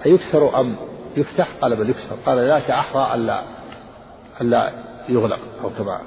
أيكسر 0.05 0.59
أم 0.59 0.75
يفتح؟ 1.17 1.55
قال 1.61 1.75
بل 1.75 1.89
يكسر 1.89 2.15
قال 2.25 2.37
لا 2.37 2.57
أحرى 2.57 3.15
ألا 3.15 3.43
ألا 4.41 4.71
يغلق 5.09 5.39
أو 5.63 5.69
كما 5.69 5.99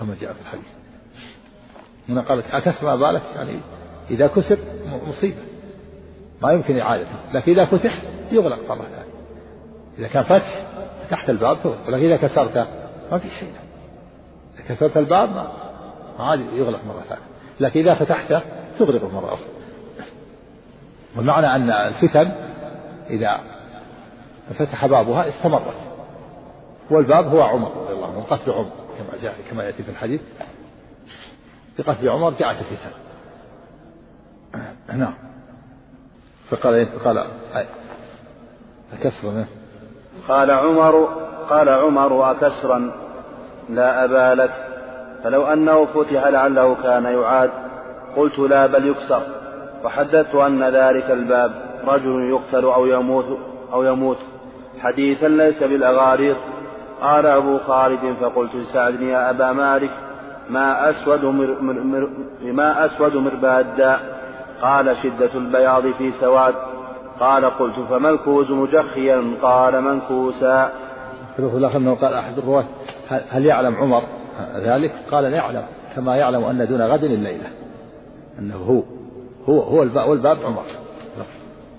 كما 0.00 0.16
جاء 0.20 0.32
في 0.32 0.40
الحديث. 0.40 0.66
هنا 2.08 2.20
قال 2.20 2.42
أكسر 2.52 2.86
ما 2.86 2.96
بالك؟ 2.96 3.22
يعني 3.36 3.60
إذا 4.10 4.26
كسر 4.26 4.58
مصيبة. 5.08 5.53
ما 6.42 6.52
يمكن 6.52 6.78
إعادته 6.78 7.16
لكن 7.32 7.52
إذا 7.52 7.64
فتح 7.64 8.02
يغلق 8.32 8.56
ثانية 8.56 9.04
إذا 9.98 10.08
كان 10.08 10.22
فتح 10.22 10.64
فتحت 11.04 11.30
الباب 11.30 11.56
ولكن 11.86 12.04
إذا 12.04 12.16
كسرته 12.16 12.66
ما 13.12 13.18
في 13.18 13.30
شيء. 13.30 13.52
إذا 14.54 14.74
كسرت 14.74 14.96
الباب 14.96 15.28
ما 16.18 16.24
عاد 16.24 16.40
يغلق 16.40 16.84
مرة 16.84 17.02
ثانية. 17.08 17.22
لكن 17.60 17.80
إذا 17.80 17.94
فتحته 17.94 18.42
تغلقه 18.78 19.08
مرة 19.08 19.34
أخرى. 19.34 19.48
والمعنى 21.16 21.46
أن 21.46 21.70
الفتن 21.70 22.32
إذا 23.10 23.40
فتح 24.58 24.86
بابها 24.86 25.28
استمرت. 25.28 25.74
والباب 26.90 27.26
هو 27.26 27.42
عمر 27.42 27.76
رضي 27.76 27.92
الله 27.92 28.06
عنه 28.06 28.22
قتل 28.22 28.52
عمر 28.52 28.70
كما 28.98 29.22
جاء 29.22 29.34
كما 29.50 29.64
يأتي 29.64 29.82
في 29.82 29.88
الحديث. 29.88 30.20
بقتل 31.78 32.08
عمر 32.08 32.30
جاءت 32.30 32.56
الفتن. 32.56 32.90
نعم. 34.98 35.14
فقال 36.50 36.86
فقال 36.86 37.24
أكسر 38.92 39.44
قال 40.28 40.50
عمر 40.50 41.08
قال 41.50 41.68
عمر 41.68 42.30
أكسرا 42.30 42.90
لا 43.70 44.04
أبا 44.04 44.42
لك. 44.42 44.50
فلو 45.24 45.46
أنه 45.46 45.84
فتح 45.84 46.26
لعله 46.26 46.76
كان 46.82 47.04
يعاد 47.04 47.50
قلت 48.16 48.38
لا 48.38 48.66
بل 48.66 48.88
يكسر. 48.88 49.22
وحدثت 49.84 50.34
أن 50.34 50.62
ذلك 50.62 51.10
الباب 51.10 51.52
رجل 51.86 52.30
يقتل 52.30 52.64
أو 52.64 52.86
يموت 52.86 53.38
أو 53.72 53.82
يموت. 53.82 54.18
حديثا 54.80 55.28
ليس 55.28 55.62
بالأغاريط 55.62 56.36
قال 57.00 57.26
أبو 57.26 57.58
خالد 57.58 58.14
فقلت 58.20 58.54
لسعد 58.54 59.00
يا 59.00 59.30
أبا 59.30 59.52
مالك. 59.52 59.90
ما 60.50 60.90
أسود 60.90 61.24
مر 61.24 61.56
مر 61.60 61.80
مر 61.80 62.08
ما 62.42 62.86
أسود 62.86 63.16
مربادا. 63.16 64.13
قال 64.64 64.96
شدة 65.02 65.34
البياض 65.34 65.82
في 65.86 66.10
سواد. 66.20 66.54
قال 67.20 67.44
قلت 67.44 67.74
فما 67.80 68.10
الكوز 68.10 68.50
مجخيا. 68.50 69.24
قال 69.42 69.80
منكوسا. 69.80 70.72
في 71.36 71.42
الآخر 71.42 71.78
أنه 71.78 71.94
قال 71.94 72.14
أحد 72.14 72.38
الرواة 72.38 72.64
هل 73.28 73.46
يعلم 73.46 73.74
عمر 73.74 74.02
ذلك؟ 74.56 74.92
قال 75.10 75.24
لا 75.24 75.36
يعلم 75.36 75.64
كما 75.96 76.16
يعلم 76.16 76.44
أن 76.44 76.66
دون 76.68 76.82
غد 76.82 77.04
الليلة 77.04 77.46
أنه 78.38 78.56
هو 78.56 78.82
هو 79.48 79.60
هو 79.60 79.82
الباب 79.82 80.08
والباب 80.08 80.36
عمر. 80.44 80.62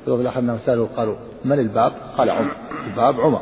في 0.06 0.12
الآخر 0.12 0.40
أنهم 0.40 0.58
سألوا 0.58 0.88
قالوا 0.98 1.16
من 1.46 1.60
الباب؟ 1.60 1.94
قال 2.18 2.30
عمر 2.30 2.56
الباب 2.88 3.22
عمر. 3.22 3.42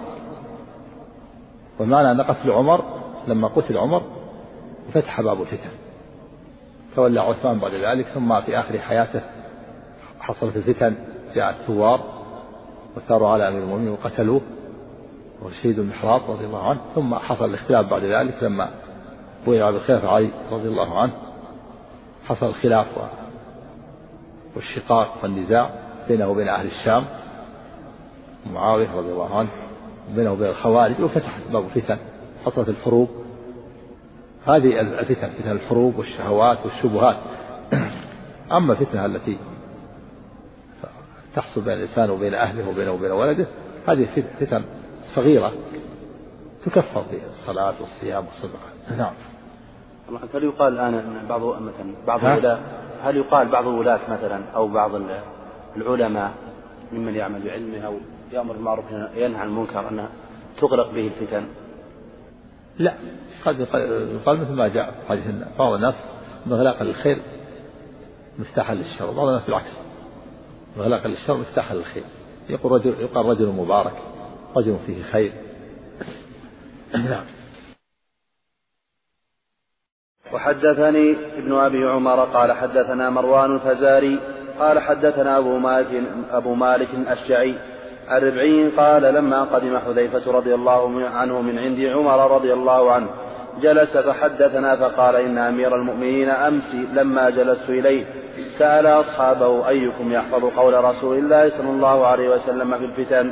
والمعنى 1.80 2.12
أن 2.12 2.22
قتل 2.22 2.52
عمر 2.52 2.84
لما 3.28 3.48
قتل 3.48 3.78
عمر 3.78 4.02
فتح 4.94 5.22
باب 5.22 5.42
الفتن. 5.42 5.83
تولى 6.96 7.22
عثمان 7.22 7.60
بعد 7.60 7.72
ذلك 7.72 8.06
ثم 8.06 8.42
في 8.42 8.60
آخر 8.60 8.80
حياته 8.80 9.22
حصلت 10.20 10.56
الفتن 10.56 10.96
جاء 11.36 11.50
الثوار 11.50 12.24
وثاروا 12.98 13.30
على 13.30 13.48
أمير 13.48 13.64
المؤمنين 13.64 13.90
وقتلوه 13.90 14.42
وشهيد 15.42 15.80
المحراب 15.80 16.22
رضي 16.32 16.46
الله 16.46 16.70
عنه 16.70 16.82
ثم 16.96 17.16
حصل 17.16 17.46
الاختلاف 17.46 17.86
بعد 17.90 18.04
ذلك 18.04 18.44
لما 18.44 18.70
بويع 19.46 19.72
بالخلافة 19.72 20.10
علي 20.10 20.30
رضي 20.52 20.68
الله 20.68 21.00
عنه 21.00 21.14
حصل 22.26 22.46
الخلاف 22.48 22.88
والشقاق 24.56 25.14
والنزاع 25.24 25.70
بينه 26.08 26.28
وبين 26.28 26.48
أهل 26.48 26.66
الشام 26.66 27.06
معاوية 28.54 28.96
رضي 28.96 29.12
الله 29.12 29.40
عنه 29.40 29.50
بينه 30.16 30.32
وبين 30.32 30.48
الخوارج 30.48 31.02
وفتحت 31.02 31.42
باب 31.52 31.68
فتن 31.68 31.98
حصلت 32.46 32.70
الحروب 32.70 33.10
هذه 34.48 34.80
الفتن 34.82 35.30
فتن 35.30 35.52
الحروب 35.52 35.98
والشهوات 35.98 36.58
والشبهات. 36.66 37.18
أما 38.58 38.74
الفتنة 38.74 39.06
التي 39.06 39.38
تحصل 41.36 41.62
بين 41.62 41.74
الإنسان 41.74 42.10
وبين 42.10 42.34
أهله 42.34 42.70
وبينه 42.70 42.92
وبين 42.92 43.12
ولده 43.12 43.48
هذه 43.88 44.08
فتن 44.40 44.64
صغيرة 45.16 45.54
تكفر 46.66 47.06
بالصلاة 47.12 47.74
والصيام 47.82 48.26
والصدقة 48.26 48.98
نعم. 48.98 49.14
هل 50.34 50.44
يقال 50.44 50.74
الآن 50.74 50.94
أن 50.94 51.26
بعض 51.30 51.42
مثلا 51.42 51.94
بعض 52.08 52.26
الولاة 52.26 52.60
هل 53.04 53.18
يقال 53.18 53.48
بعض 53.48 53.68
الولاة 53.68 54.00
مثلا 54.10 54.42
أو 54.56 54.68
بعض 54.68 54.92
العلماء 55.76 56.32
ممن 56.92 57.16
يعمل 57.16 57.44
بعلمه 57.44 57.86
أو 57.86 57.94
يأمر 58.32 58.54
بالمعروف 58.54 58.86
ينهى 59.16 59.40
عن 59.42 59.48
المنكر 59.48 59.90
أنها 59.90 60.10
تغلق 60.62 60.92
به 60.92 61.08
الفتن؟ 61.08 61.44
لا. 62.78 62.94
قد 63.46 63.60
يقال 63.60 64.40
مثل 64.40 64.54
ما 64.54 64.68
جاء 64.68 64.92
في 64.92 65.08
حديث 65.10 65.26
بعض 65.60 65.74
الناس 65.74 65.96
مغلاقا 66.46 66.84
للخير 66.84 67.22
مفتاحا 68.40 68.74
للشر. 68.74 69.10
وبعض 69.10 69.28
الناس 69.28 69.46
بالعكس. 69.46 69.80
مغلاقا 70.78 71.08
للشر 71.08 71.38
مفتاحا 71.38 71.76
للخير. 71.76 72.04
يقول 72.50 72.72
رجل 72.72 73.02
يقال 73.02 73.26
رجل 73.26 73.48
مبارك. 73.48 73.96
رجل 74.56 74.78
فيه 74.86 75.04
خير. 75.04 75.34
نعم. 76.94 77.26
وحدثني 80.34 81.16
ابن 81.38 81.54
أبي 81.54 81.84
عمر 81.86 82.20
قال 82.20 82.52
حدثنا 82.52 83.10
مروان 83.10 83.56
الفزاري 83.56 84.20
قال 84.60 84.80
حدثنا 84.80 85.38
أبو 85.38 85.58
مالك 85.58 86.04
أبو 86.32 86.56
مالك 86.56 86.94
الأشجعي 86.94 87.56
عن 88.10 88.22
ربعي 88.22 88.70
قال 88.78 89.02
لما 89.02 89.44
قدم 89.44 89.78
حذيفة 89.78 90.32
رضي 90.32 90.56
الله 90.56 91.10
عنه 91.10 91.42
من 91.42 91.60
عند 91.60 91.80
عمر 91.80 92.36
رضي 92.36 92.54
الله 92.54 92.92
عنه 92.92 93.08
جلس 93.62 93.98
فحدثنا 93.98 94.76
فقال 94.76 95.16
إن 95.16 95.38
أمير 95.38 95.76
المؤمنين 95.76 96.30
أمس 96.30 96.76
لما 96.94 97.30
جلست 97.30 97.70
إليه. 97.70 98.06
سأل 98.58 98.88
أصحابه 98.88 99.68
أيكم 99.68 100.14
يحفظ 100.14 100.46
قول 100.46 100.84
رسول 100.84 101.18
الله 101.18 101.50
صلى 101.50 101.70
الله 101.70 102.08
عليه 102.08 102.30
وسلم 102.30 102.78
في 102.78 102.86
الفتن؟ 102.86 103.32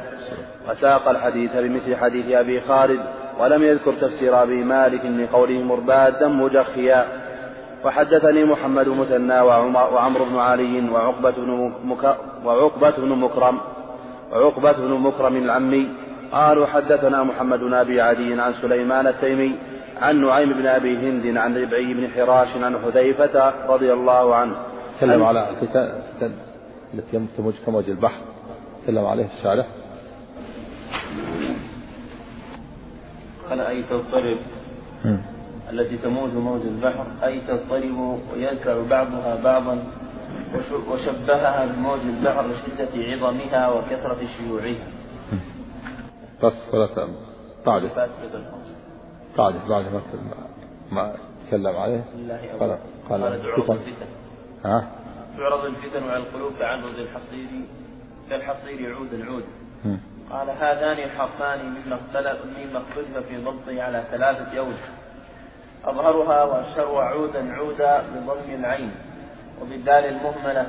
وساق 0.69 1.09
الحديث 1.09 1.57
بمثل 1.57 1.95
حديث 1.95 2.31
أبي 2.31 2.61
خالد 2.61 2.99
ولم 3.39 3.63
يذكر 3.63 3.93
تفسير 3.93 4.43
أبي 4.43 4.63
مالك 4.63 5.05
لقوله 5.05 5.63
مربادا 5.63 6.27
مجخيا. 6.27 7.05
وحدثني 7.85 8.45
محمد 8.45 8.87
مثنى 8.87 9.41
وعمرو 9.41 10.25
بن 10.25 10.37
علي 10.37 10.89
وعقبة 10.89 11.31
بن, 11.31 11.73
مك... 11.85 12.17
وعقبة 12.45 12.93
بن 12.97 13.09
مكرم. 13.09 13.59
وعقبة 14.31 14.71
بن 14.71 14.93
مكرم 14.93 15.35
العمي 15.37 15.87
قالوا 16.31 16.65
حدثنا 16.65 17.23
محمد 17.23 17.59
بن 17.59 17.73
أبي 17.73 18.01
عدي 18.01 18.41
عن 18.41 18.53
سليمان 18.53 19.07
التيمي 19.07 19.55
عن 20.01 20.25
نعيم 20.25 20.53
بن 20.53 20.67
أبي 20.67 20.97
هند 20.97 21.37
عن 21.37 21.57
ربعي 21.57 21.93
بن 21.93 22.07
حراش 22.07 22.57
عن 22.57 22.77
حذيفة 22.77 23.53
رضي 23.67 23.93
الله 23.93 24.35
عنه. 24.35 24.55
تكلم 24.97 25.23
على 25.23 25.49
الفتن 25.49 26.31
التي 26.93 27.27
تموج 27.37 27.53
كموج 27.65 27.89
البحر. 27.89 28.21
تكلم 28.83 29.05
عليه 29.05 29.27
الشارح. 29.37 29.67
قال 33.49 33.59
أي 33.61 33.83
تضطرب 33.83 34.37
التي 35.71 35.97
تموج 35.97 36.33
موج 36.33 36.61
البحر. 36.61 37.05
أي 37.23 37.41
تضطرب 37.47 38.19
ويدفع 38.33 38.75
بعضها 38.89 39.35
بعضا. 39.43 39.83
وشبهها 40.89 41.65
بموج 41.65 41.99
البحر 41.99 42.45
لشدة 42.47 42.89
عظمها 42.93 43.69
وكثرة 43.69 44.17
شيوعها. 44.37 44.87
بس 46.43 46.53
ولا 46.73 46.87
تعرف 47.65 47.93
تعرف 49.35 49.67
بعد 49.69 49.85
ما 49.93 50.01
ما 50.91 51.15
تكلم 51.47 51.75
عليه. 51.77 52.03
قال 52.59 52.77
قال 53.09 53.19
تعرض 53.19 53.71
الفتن. 53.71 54.05
ها؟ 54.65 54.87
تعرض 55.37 55.65
الفتن 55.65 56.03
على 56.09 56.17
القلوب 56.17 56.51
كعنرض 56.59 56.95
الحصير 56.95 57.47
كالحصير 58.29 58.95
عودا 58.95 59.25
عودا 59.25 59.47
قال 60.31 60.49
هذان 60.49 60.97
الحرفان 61.03 61.59
مما 61.65 61.95
اختلف 61.95 62.45
مما 62.45 62.79
اختلف 62.79 63.17
في 63.27 63.37
ضبطه 63.37 63.81
على 63.81 64.03
ثلاثة 64.11 64.59
أوجه 64.59 64.89
أظهرها 65.85 66.43
وأشهرها 66.43 67.03
عودا 67.03 67.53
عودا 67.53 68.01
بضم 68.01 68.53
العين. 68.53 68.91
وبالدال 69.61 70.05
المهملة 70.05 70.65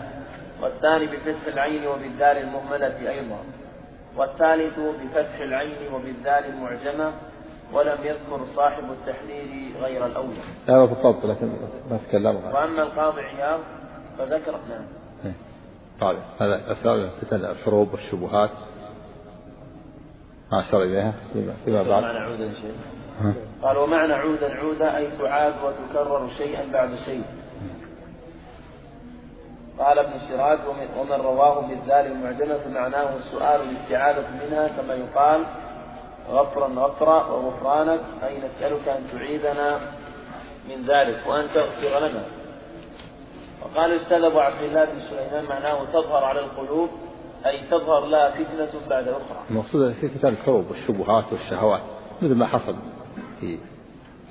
والثاني 0.63 1.07
بفتح 1.07 1.47
العين 1.47 1.87
وبالدال 1.87 2.37
المهملة 2.37 3.11
أيضا 3.11 3.39
والثالث 4.17 4.79
بفتح 4.79 5.41
العين 5.41 5.95
وبالدال 5.95 6.45
المعجمة 6.45 7.13
ولم 7.73 7.99
يذكر 8.05 8.45
صاحب 8.57 8.85
التحرير 8.91 9.73
غير 9.83 10.07
الأول. 10.07 10.35
هذا 10.69 10.85
بالضبط 10.85 11.27
لكن 11.27 11.47
ما 11.91 11.99
تكلم. 12.09 12.37
وأما 12.37 12.83
القاضي 12.83 13.21
عياض 13.21 13.61
فذكر 14.19 14.53
نعم. 14.53 15.35
طيب 16.01 16.19
هذا 16.41 16.73
أسباب 16.73 16.99
الفتن 16.99 17.45
الحروب 17.45 17.93
والشبهات. 17.93 18.51
ما 20.53 20.61
أشار 20.61 20.83
إليها؟ 20.83 21.13
فيما 21.65 21.83
بعد. 21.83 22.03
معنى 22.03 22.19
عودا 22.19 22.53
شيء 22.53 22.75
قال 23.63 23.77
ومعنى 23.77 24.13
عودا 24.13 24.55
عودا 24.55 24.97
أي 24.97 25.11
تعاد 25.19 25.55
وتكرر 25.65 26.29
شيئا 26.29 26.73
بعد 26.73 26.95
شيء. 26.95 27.25
قال 29.79 29.99
ابن 29.99 30.19
سراج 30.19 30.59
ومن 30.99 31.13
رواه 31.13 31.61
بالذال 31.61 32.07
المعجمة 32.07 32.59
فمعناه 32.59 33.17
السؤال 33.17 33.61
الاستعاذة 33.61 34.27
منها 34.45 34.69
كما 34.69 34.95
يقال 34.95 35.45
غفرا 36.31 36.69
غفرا 36.69 37.27
وغفرانك 37.27 38.01
أي 38.25 38.39
نسألك 38.39 38.89
أن 38.89 39.03
تعيذنا 39.13 39.81
من 40.69 40.77
ذلك 40.77 41.27
وأن 41.27 41.49
تغفر 41.55 41.99
لنا. 41.99 42.25
وقال 43.63 43.93
أستاذ 43.93 44.25
أبو 44.25 44.41
عبد 44.41 44.63
الله 44.63 44.85
بن 44.85 45.01
سليمان 45.01 45.45
معناه 45.45 45.85
تظهر 45.85 46.25
على 46.25 46.41
القلوب 46.41 46.89
أي 47.47 47.67
تظهر 47.67 48.07
لها 48.07 48.31
فتنة 48.31 48.89
بعد 48.89 49.09
أخرى. 49.09 49.39
المقصود 49.51 49.93
في 49.93 50.09
فتن 50.09 50.29
الحروب 50.29 50.71
والشبهات 50.71 51.33
والشهوات 51.33 51.83
مثل 52.23 52.35
ما 52.35 52.47
حصل 52.47 52.77
في 53.41 53.59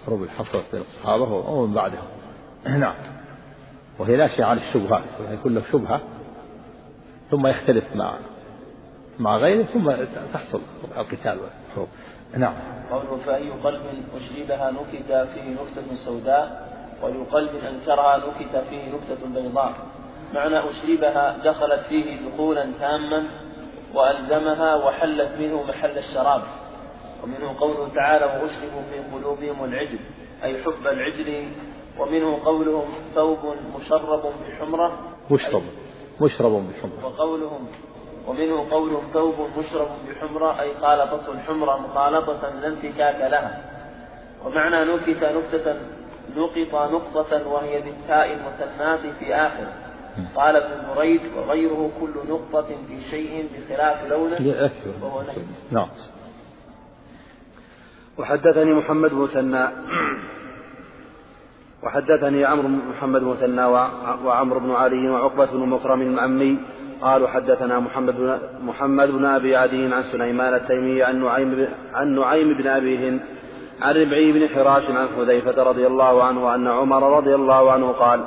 حروب 0.06 0.28
حصلت 0.28 0.66
بين 0.72 0.82
الصحابة 0.82 1.24
ومن 1.24 1.74
بعدهم. 1.74 2.08
نعم. 2.66 2.94
وهي 4.02 4.16
ناشئة 4.16 4.44
عن 4.44 4.58
الشبهات 4.58 5.04
يكون 5.32 5.56
له 5.56 5.62
شبهة 5.72 6.02
ثم 7.30 7.48
يختلف 7.48 7.96
مع 7.96 8.16
مع 9.20 9.38
غيره 9.38 9.64
ثم 9.64 9.92
تحصل 10.34 10.62
القتال. 10.98 11.40
والحروب 11.40 11.88
نعم. 12.38 12.54
قوله 12.92 13.18
فأي 13.26 13.50
قلب 13.50 13.82
أشربها 14.16 14.72
نكت 14.72 15.30
فيه 15.34 15.50
نكتة 15.52 15.96
سوداء 15.96 16.70
وأي 17.02 17.14
قلب 17.32 17.50
أنكرها 17.56 18.18
نكت 18.18 18.64
فيه 18.70 18.84
نكتة 18.86 19.42
بيضاء. 19.42 19.74
معنى 20.34 20.60
أشربها 20.60 21.38
دخلت 21.38 21.80
فيه 21.80 22.30
دخولا 22.30 22.72
تاما 22.80 23.24
وألزمها 23.94 24.76
وحلت 24.76 25.30
منه 25.40 25.64
محل 25.64 25.98
الشراب. 25.98 26.42
ومنه 27.24 27.60
قوله 27.60 27.90
تعالى 27.96 28.26
وأشربوا 28.26 28.82
في 28.92 29.16
قلوبهم 29.16 29.64
العجل 29.64 30.00
أي 30.44 30.64
حب 30.64 30.88
العجل 30.88 31.48
ومنه 32.02 32.44
قولهم 32.46 32.84
ثوب 33.16 33.40
مشرب 33.76 34.24
بحمرة. 34.48 35.00
مشرب 35.32 35.64
مشرب 36.22 36.52
بحمرة. 36.52 37.06
وقولهم 37.06 37.68
ومنه 38.28 38.70
قولهم 38.72 39.04
ثوب 39.14 39.36
مشرب 39.58 39.88
بحمرة 40.10 40.62
أي 40.62 40.74
خالطته 40.82 41.32
الحمرة 41.32 41.78
مخالطة 41.78 42.50
لا 42.62 42.68
انفكاك 42.68 43.32
لها. 43.32 43.64
ومعنى 44.46 44.94
نكت 44.94 45.24
نكتة 45.24 45.76
نقط 46.38 46.92
نقطة 46.92 47.48
وهي 47.48 47.82
بالتاء 47.82 48.34
المثناة 48.34 49.14
في 49.20 49.36
آخر. 49.36 49.68
قال 50.36 50.56
ابن 50.56 50.96
بريد 50.96 51.22
وغيره 51.38 51.92
كل 52.02 52.14
نقطة 52.30 52.68
في 52.88 53.02
شيء 53.12 53.50
بخلاف 53.54 54.06
لونه. 54.10 54.38
وهو 55.02 55.24
نعم. 55.72 55.88
وحدثني 58.18 58.74
محمد 58.74 59.10
بن 59.10 59.18
مثنى 59.18 59.68
وحدثني 61.84 62.46
عمرو 62.46 62.67
محمد 62.67 63.22
بن 63.22 63.28
مثنى 63.28 63.65
وعمرو 64.26 64.60
بن 64.60 64.72
علي 64.72 65.10
وعقبة 65.10 65.52
بن 65.52 65.70
مكرم 65.70 66.02
العمي 66.02 66.58
قالوا 67.02 67.28
حدثنا 67.28 67.80
محمد 67.80 68.17
بن 68.17 68.39
محمد 68.62 69.08
بن 69.08 69.26
أبي 69.26 69.56
عدي 69.56 69.94
عن 69.94 70.04
سليمان 70.04 70.54
التيمي 70.54 71.04
عن 71.04 71.24
نعيم 71.24 71.67
عن 71.94 72.15
نعيم 72.15 72.54
بن 72.54 72.67
أبي 72.67 72.98
هند 72.98 73.22
عن 73.82 73.96
ربعي 73.96 74.32
بن 74.32 74.48
حراش 74.50 74.89
عن 74.89 75.08
حذيفة 75.08 75.63
رضي 75.63 75.88
الله 75.88 76.24
عنه 76.24 76.56
أن 76.56 76.67
عمر 76.67 77.17
رضي 77.17 77.36
الله 77.36 77.72
عنه 77.72 77.91
قال 77.91 78.20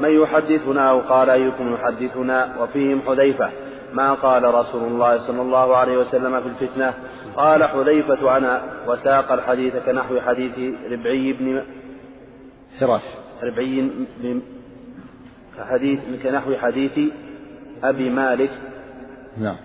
من 0.00 0.22
يحدثنا؟ 0.22 0.90
أو 0.90 1.00
قال 1.00 1.30
أيكم 1.30 1.74
يحدثنا؟ 1.74 2.56
وفيهم 2.60 3.02
حذيفة 3.06 3.50
ما 3.92 4.14
قال 4.14 4.54
رسول 4.54 4.82
الله 4.82 5.26
صلى 5.26 5.42
الله 5.42 5.76
عليه 5.76 5.98
وسلم 5.98 6.40
في 6.40 6.46
الفتنة؟ 6.46 6.94
قال 7.36 7.64
حذيفة 7.64 8.36
أنا 8.36 8.62
وساق 8.88 9.32
الحديث 9.32 9.76
كنحو 9.76 10.20
حديث 10.20 10.74
ربعي 10.92 11.32
بن 11.32 11.64
حراش 12.82 13.02
ربعي 13.42 13.90
بن 14.22 14.42
حديث 15.70 16.00
كنحو 16.22 16.54
حديث 16.54 16.98
أبي 17.84 18.10
مالك. 18.10 18.50
نعم. 19.38 19.56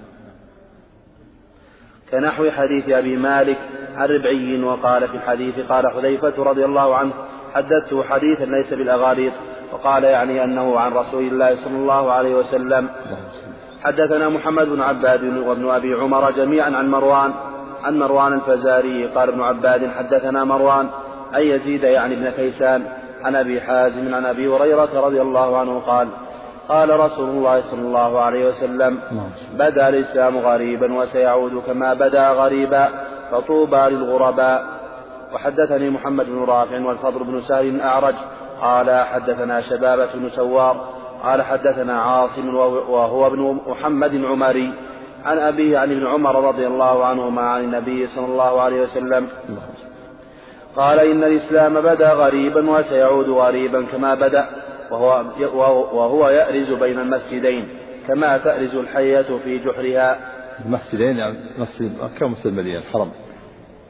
كنحو 2.11 2.49
حديث 2.49 2.89
أبي 2.89 3.17
مالك 3.17 3.57
عن 3.95 4.07
ربعي 4.07 4.63
وقال 4.63 5.07
في 5.07 5.15
الحديث 5.15 5.59
قال 5.59 5.87
حذيفة 5.87 6.43
رضي 6.43 6.65
الله 6.65 6.95
عنه 6.95 7.13
حدثته 7.53 8.03
حديثا 8.03 8.45
ليس 8.45 8.73
بالأغاليط 8.73 9.33
وقال 9.73 10.03
يعني 10.03 10.43
أنه 10.43 10.79
عن 10.79 10.93
رسول 10.93 11.23
الله 11.23 11.55
صلى 11.55 11.75
الله 11.75 12.11
عليه 12.11 12.35
وسلم. 12.35 12.89
حدثنا 13.83 14.29
محمد 14.29 14.67
بن 14.67 14.81
عباد 14.81 15.23
وابن 15.23 15.69
أبي 15.69 15.93
عمر 15.93 16.31
جميعا 16.31 16.71
عن 16.71 16.91
مروان 16.91 17.33
عن 17.83 17.99
مروان 17.99 18.33
الفزاري 18.33 19.07
قال 19.07 19.29
ابن 19.29 19.41
عباد 19.41 19.87
حدثنا 19.87 20.43
مروان 20.43 20.89
أن 21.35 21.41
يزيد 21.41 21.83
يعني 21.83 22.13
ابن 22.15 22.29
كيسان. 22.29 23.06
عن 23.27 23.35
أبي 23.35 23.61
حازم 23.61 24.15
عن 24.15 24.25
أبي 24.25 24.47
هريرة 24.47 24.93
رضي 25.05 25.21
الله 25.21 25.57
عنه 25.57 25.79
قال 25.79 26.07
قال 26.69 26.99
رسول 26.99 27.29
الله 27.29 27.61
صلى 27.71 27.81
الله 27.81 28.19
عليه 28.19 28.43
وسلم 28.49 28.93
بدا 29.59 29.89
الإسلام 29.89 30.37
غريبا 30.37 30.93
وسيعود 30.93 31.53
كما 31.67 31.93
بدا 31.93 32.25
غريبا 32.29 32.83
فطوبى 33.31 33.83
للغرباء. 33.91 34.59
وحدثني 35.33 35.89
محمد 35.89 36.25
بن 36.25 36.43
رافع 36.43 36.79
والفضل 36.87 37.23
بن 37.23 37.41
سهل 37.41 37.65
الأعرج 37.65 38.15
قال 38.61 38.89
حدثنا 39.05 39.61
شبابة 39.61 40.07
بن 40.13 40.29
سوار 40.29 40.75
قال 41.23 41.41
حدثنا 41.41 42.01
عاصم 42.01 42.55
وهو 42.89 43.27
ابن 43.27 43.59
محمد 43.67 44.13
عمري 44.15 44.73
عن 45.25 45.37
أبيه 45.39 45.79
عن 45.79 45.91
ابن 45.91 46.07
عمر 46.07 46.47
رضي 46.47 46.67
الله 46.67 47.05
عنهما 47.05 47.41
عن 47.41 47.63
النبي 47.63 48.07
صلى 48.07 48.25
الله 48.25 48.61
عليه 48.61 48.81
وسلم. 48.81 49.27
قال 50.77 50.99
إن 50.99 51.23
الإسلام 51.23 51.81
بدأ 51.81 52.13
غريبا 52.13 52.69
وسيعود 52.69 53.29
غريبا 53.29 53.85
كما 53.85 54.15
بدأ 54.15 54.49
وهو, 54.91 55.25
وهو 55.97 56.29
يأرز 56.29 56.71
بين 56.71 56.99
المسجدين 56.99 57.67
كما 58.07 58.37
تأرز 58.37 58.75
الحية 58.75 59.37
في 59.37 59.57
جحرها. 59.57 60.19
المسجدين 60.65 61.17
يعني 61.17 61.37
مسجد 61.57 61.91
مكة 62.01 62.25
ومسجد 62.25 62.47
المدينة 62.47 62.79
الحرم. 62.79 63.11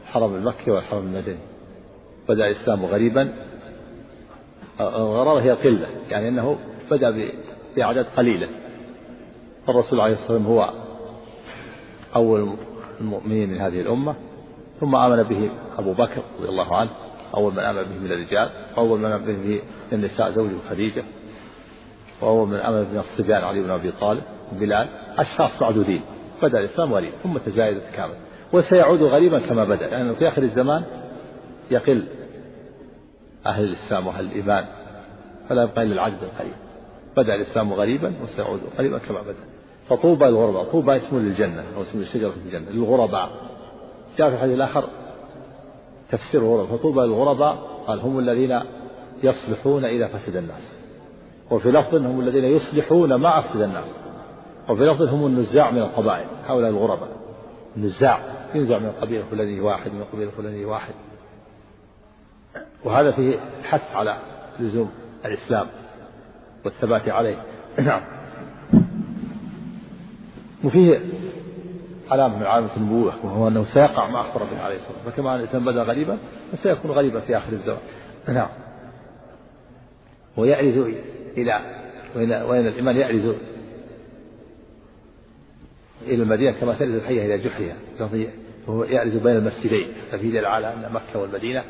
الحرم 0.04 0.36
المكي 0.36 0.72
والحرم 0.72 1.00
المدني. 1.00 1.38
بدأ 2.30 2.46
الإسلام 2.48 2.86
غريبا. 2.86 3.34
الغرابة 4.80 5.42
هي 5.42 5.52
قلة 5.52 5.88
يعني 6.10 6.30
أنه 6.30 6.58
بدأ 6.92 7.32
بأعداد 7.76 8.06
قليلة. 8.18 8.50
الرسول 9.70 10.00
عليه 10.00 10.14
الصلاة 10.14 10.38
والسلام 10.38 10.46
هو 10.46 10.70
أول 12.16 12.58
المؤمنين 13.02 13.50
من 13.50 13.58
هذه 13.58 13.82
الأمة. 13.82 14.16
ثم 14.80 14.96
آمن 14.96 15.24
به 15.24 15.50
أبو 15.78 15.94
بكر 15.94 16.22
رضي 16.40 16.50
الله 16.50 16.76
عنه 16.76 16.90
أول 17.36 17.54
من 17.54 17.60
آمن 17.60 17.84
به 17.84 18.00
من 18.00 18.12
الرجال 18.12 18.50
وأول 18.78 19.00
من 19.00 19.12
آمن 19.12 19.26
به 19.26 19.34
من 19.34 19.62
النساء 19.94 20.30
زوجه 20.30 20.56
خديجة 20.70 21.04
وأول 22.22 22.48
من 22.48 22.56
آمن 22.58 22.80
من 22.92 22.98
الصبيان 22.98 23.44
علي 23.44 23.62
بن 23.64 23.70
أبي 23.70 23.92
طالب 23.92 24.22
بلال 24.52 24.88
أشخاص 25.18 25.62
معدودين 25.62 26.02
بدأ 26.42 26.60
الإسلام 26.60 26.94
غريب 26.94 27.12
ثم 27.24 27.38
تزايد 27.38 27.78
وتكامل 27.78 28.14
وسيعود 28.54 29.02
غريبا 29.02 29.40
كما 29.40 29.64
بدأ 29.66 29.88
لأنه 29.88 29.96
يعني 29.96 30.16
في 30.16 30.28
آخر 30.28 30.42
الزمان 30.44 30.84
يقل 31.72 32.04
أهل 33.46 33.64
الإسلام 33.64 34.08
وأهل 34.08 34.26
الإيمان 34.26 34.66
فلا 35.50 35.64
يبقى 35.64 35.84
إلا 35.84 35.94
العدد 35.94 36.24
القليل 36.24 36.54
بدأ 37.18 37.36
الإسلام 37.36 37.74
غريبا 37.74 38.14
وسيعود 38.24 38.60
غريبا 38.78 38.98
كما 38.98 39.22
بدأ 39.22 39.36
فطوبى 39.90 40.26
للغرباء 40.26 40.64
طوبى 40.64 40.96
اسم 40.96 41.20
للجنة 41.20 41.64
أو 41.78 41.82
اسم 41.82 42.00
الشجرة 42.02 42.30
في 42.30 42.38
الجنة 42.46 42.70
للغرباء. 42.70 43.30
جاء 44.18 44.30
في 44.30 44.36
الحديث 44.36 44.56
الآخر 44.56 44.90
تفسير 46.12 46.42
الغرباء 46.42 46.78
فطوبى 46.78 47.00
للغرباء 47.00 47.58
قال 47.88 48.00
هم 48.00 48.20
الذين 48.20 48.62
يصلحون 49.24 49.86
إذا 49.86 50.08
فسد 50.08 50.36
الناس 50.36 50.76
وفي 51.52 51.72
لفظ 51.72 51.96
هم 51.96 52.20
الذين 52.20 52.44
يصلحون 52.44 53.16
مع 53.16 53.40
أفسد 53.40 53.62
الناس 53.62 53.96
وفي 54.70 54.84
لفظ 54.84 55.02
هم 55.02 55.26
النزاع 55.26 55.72
من 55.72 55.82
القبائل 55.82 56.28
هؤلاء 56.48 56.70
الغرباء 56.70 57.10
النزاع 57.78 58.20
ينزع 58.56 58.80
من 58.80 58.86
القبيلة 58.86 59.22
الفلانية 59.22 59.62
واحد 59.62 59.92
من 59.92 60.02
القبيلة 60.02 60.30
الفلانية 60.30 60.66
واحد. 60.66 60.94
وهذا 62.84 63.12
فيه 63.12 63.40
الحث 63.60 63.96
على 63.96 64.18
لزوم 64.60 64.92
الإسلام 65.26 65.68
والثبات 66.66 67.10
عليه. 67.10 67.44
نعم. 67.80 68.02
وفيه 70.64 71.02
علامة 72.12 72.38
من 72.38 72.46
علامة 72.46 72.78
النبوة 72.78 73.26
وهو 73.26 73.48
أنه 73.48 73.66
سيقع 73.74 74.08
ما 74.10 74.22
أخبر 74.22 74.44
به 74.44 74.62
عليه 74.62 74.76
الصلاة 74.76 74.92
والسلام. 74.92 75.12
فكما 75.12 75.32
أن 75.32 75.36
الإنسان 75.36 75.66
بدأ 75.66 75.84
غريبا 75.84 76.18
فسيكون 76.52 76.92
غريبا 76.92 77.20
في 77.20 77.38
آخر 77.38 77.52
الزمان. 77.52 77.80
نعم. 78.28 78.50
ويعرز 80.38 80.78
إلى 81.38 81.62
وإن, 82.16 82.68
الإيمان 82.68 82.96
يعرز 82.96 83.36
إلى 86.02 86.24
المدينة 86.24 86.60
كما 86.60 86.74
ترز 86.74 86.96
الحية 86.96 87.26
إلى 87.26 87.38
جحرها. 87.38 87.76
وهو 88.68 88.84
يعرز 88.84 89.16
بين 89.18 89.36
المسجدين. 89.36 89.88
ففي 90.12 90.32
دليل 90.32 90.46
على 90.46 90.74
أن 90.74 90.92
مكة 90.94 91.20
والمدينة 91.20 91.64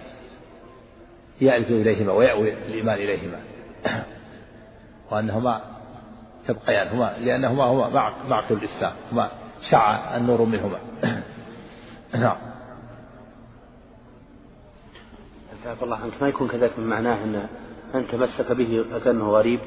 يعرز 1.42 1.72
إليهما 1.72 2.14
ويأوي 2.14 2.54
الإيمان 2.54 2.96
إليهما. 2.96 3.40
وأنهما 5.12 5.62
تبقيان 6.48 6.88
هما 6.88 7.18
لأنهما 7.20 7.64
هما 7.64 7.90
معقل 8.30 8.56
الإسلام. 8.56 8.94
هما 9.12 9.32
شع 9.62 10.18
النور 10.18 10.42
منهما. 10.42 10.80
نعم. 12.14 12.38
عفى 15.66 15.84
الله 15.84 15.98
عنك. 15.98 16.22
ما 16.22 16.28
يكون 16.28 16.48
كذلك 16.48 16.80
من 16.80 16.88
معناه 16.88 17.24
أن 17.24 17.48
من 17.94 18.08
تمسك 18.08 18.52
به 18.52 18.86
فكأنه 18.92 19.30
غريب؟ 19.30 19.60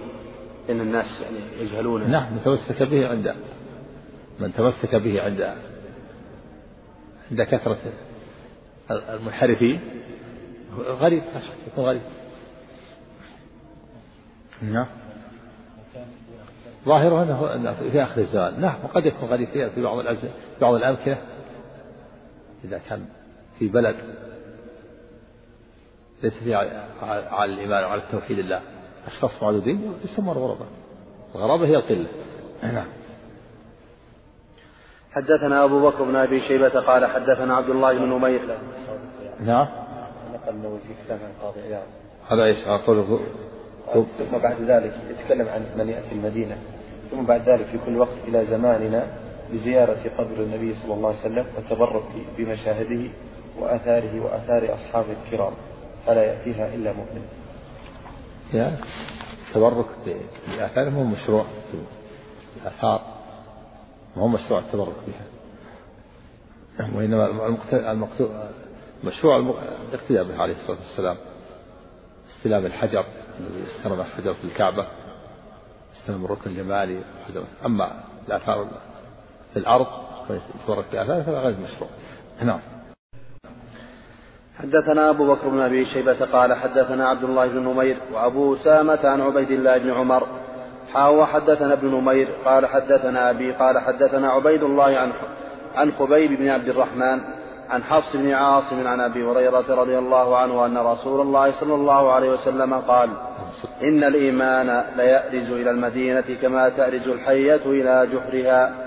لأن 0.69 0.81
الناس 0.81 1.21
يعني 1.21 1.63
يجهلونه. 1.63 2.07
نعم 2.07 2.33
من 2.33 2.41
تمسك 2.45 2.83
به 2.83 3.09
عند 3.09 3.35
من 4.41 4.53
تمسك 4.53 4.95
به 4.95 5.23
عند 5.23 5.55
عند 7.31 7.43
كثرة 7.43 7.79
المنحرفين. 8.91 9.81
غريب 10.79 11.23
يكون 11.67 11.85
غريب. 11.85 12.03
نعم. 14.63 14.87
ظاهره 16.85 17.55
أنه 17.55 17.75
في 17.91 18.03
آخر 18.03 18.21
الزمان. 18.21 18.61
نعم 18.61 18.85
وقد 18.85 19.07
يكون 19.07 19.29
غريب 19.29 19.49
في 19.49 19.83
بعض 19.83 20.15
في 20.15 20.29
بعض 20.61 20.75
الأمكنة. 20.75 21.19
إذا 22.65 22.81
كان 22.89 23.05
في 23.59 23.69
بلد 23.69 23.97
ليس 26.23 26.39
فيه 26.45 26.57
على 27.33 27.53
الإيمان 27.53 27.85
وعلى 27.85 28.03
التوحيد 28.03 28.39
الله 28.39 28.61
أشخاص 29.07 29.43
معدودين 29.43 29.93
يسمون 30.05 30.37
غرباء. 30.37 30.69
الغرابة 31.35 31.67
هي 31.67 31.77
القلة. 31.77 32.07
نعم. 32.63 32.87
حدثنا 35.13 35.65
أبو 35.65 35.91
بكر 35.91 36.05
بن 36.05 36.17
أبي 36.17 36.41
شيبة 36.41 36.81
قال 36.81 37.07
حدثنا 37.07 37.55
عبد 37.55 37.71
الله 37.71 37.99
بن 37.99 38.05
نمير. 38.05 38.41
نعم. 39.41 39.69
نقل 40.35 40.55
النووي 40.55 40.79
في 40.79 41.05
كتاب 41.05 41.19
عن 41.25 41.33
قاضي 41.43 41.61
عياض. 41.61 41.83
هذا 42.29 42.45
إيش؟ 42.45 42.85
قوله 42.87 43.21
ثم 43.95 44.39
بعد 44.39 44.61
ذلك 44.61 44.95
يتكلم 45.11 45.49
عن 45.49 45.67
من 45.79 45.89
يأتي 45.89 46.13
المدينة. 46.13 46.59
ثم 47.11 47.23
بعد 47.23 47.49
ذلك 47.49 47.67
في 47.67 47.79
كل 47.87 47.99
وقت 47.99 48.17
إلى 48.29 48.47
زماننا 48.47 49.07
لزيارة 49.53 50.11
قبر 50.19 50.43
النبي 50.43 50.75
صلى 50.75 50.95
الله 50.95 51.09
عليه 51.09 51.21
وسلم 51.21 51.47
والتبرك 51.57 52.03
بمشاهده 52.39 53.11
وآثاره 53.59 54.21
وآثار 54.21 54.75
أصحابه 54.75 55.17
الكرام. 55.25 55.53
فلا 56.07 56.25
يأتيها 56.25 56.75
إلا 56.75 56.93
مؤمن. 56.93 57.23
يا 58.53 58.79
التبرك 59.49 59.87
بآثارهم 60.57 60.95
هو 60.95 61.05
مشروع 61.05 61.45
الآثار. 62.63 63.03
ما 64.17 64.23
هو 64.23 64.29
مشروع 64.29 64.61
التبرك 64.61 64.97
بها. 65.07 65.27
وإنما 66.97 67.57
المقصود 67.73 68.31
مشروع 69.05 69.37
الاقتداء 69.89 70.25
به 70.25 70.43
عليه 70.43 70.55
الصلاة 70.55 70.79
والسلام. 70.79 71.17
استلام 72.37 72.67
الحجر. 72.67 73.05
استلم 73.63 74.05
في 74.35 74.45
الكعبة 74.45 74.87
استلم 75.97 76.25
الركن 76.25 76.51
الجمالي 76.51 77.01
أما 77.67 77.93
الآثار 78.29 78.67
في 79.53 79.59
الأرض 79.59 79.87
يتبرك 80.31 80.85
بآثار 80.93 81.23
فهذا 81.23 81.39
غير 81.39 81.57
مشروع. 81.57 81.91
نعم. 82.43 82.61
حدثنا 84.59 85.11
أبو 85.11 85.35
بكر 85.35 85.49
بن 85.49 85.61
أبي 85.61 85.85
شيبة 85.85 86.25
قال 86.33 86.55
حدثنا 86.55 87.09
عبد 87.09 87.25
الله 87.25 87.49
بن 87.49 87.59
نمير 87.59 87.97
وأبو 88.13 88.55
أسامة 88.55 89.09
عن 89.09 89.21
عبيد 89.21 89.51
الله 89.51 89.79
بن 89.79 89.91
عمر. 89.91 90.27
حاو 90.93 91.27
حدثنا 91.27 91.73
ابن 91.73 91.89
نمير 91.89 92.29
قال 92.45 92.67
حدثنا 92.67 93.31
أبي 93.31 93.53
قال 93.53 93.79
حدثنا 93.79 94.31
عبيد 94.31 94.63
الله 94.63 94.99
عن 94.99 95.13
عن 95.75 95.93
خبيب 95.93 96.39
بن 96.39 96.49
عبد 96.49 96.69
الرحمن 96.69 97.21
عن 97.71 97.83
حفص 97.83 98.17
بن 98.17 98.33
عاصم 98.33 98.87
عن 98.87 99.01
أبي 99.01 99.25
هريرة 99.25 99.75
رضي 99.75 99.99
الله 99.99 100.37
عنه 100.37 100.67
أن 100.67 100.79
رسول 100.79 101.21
الله 101.21 101.61
صلى 101.61 101.75
الله 101.75 102.13
عليه 102.13 102.31
وسلم 102.31 102.75
قال 102.75 103.11
إن 103.83 104.05
الإيمان 104.05 104.85
ليأرز 104.97 105.53
إلى 105.53 105.71
المدينة 105.71 106.25
كما 106.43 106.69
تأرز 106.69 107.09
الحية 107.09 107.61
إلى 107.67 108.09
جحرها. 108.13 108.87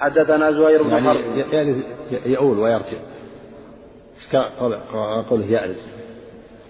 حدثنا 0.00 0.52
زهير 0.52 0.82
بن 0.82 0.90
يعني 0.90 1.08
حرب. 1.08 1.52
يعني 1.52 1.82
يؤول 2.26 2.58
ويرجع. 2.58 2.98
قوله 5.30 5.46
يأرز 5.46 5.88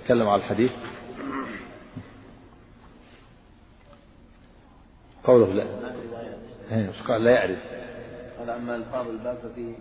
تكلم 0.04 0.28
على 0.28 0.40
الحديث. 0.40 0.72
قوله 5.24 5.46
لا. 5.46 5.64
إيه، 6.72 6.90
قال؟ 7.08 7.24
لا 7.24 7.30
يأرز 7.30 7.58
قال 8.38 8.50
أما 8.50 8.76
ألفاظ 8.76 9.08
الباب 9.08 9.36
ففيه 9.36 9.72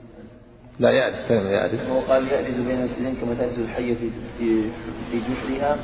لا 0.80 0.90
يأرز 0.90 1.28
كلمة 1.28 1.50
يأرز 1.50 1.90
هو 1.90 2.00
قال 2.00 2.28
يأرز 2.28 2.60
بين 2.60 2.84
السنين 2.84 3.16
كما 3.16 3.34
تأرز 3.34 3.60
الحية 3.60 3.94
في 3.94 4.10
في 4.38 4.70
في 5.12 5.20
جحرها. 5.20 5.78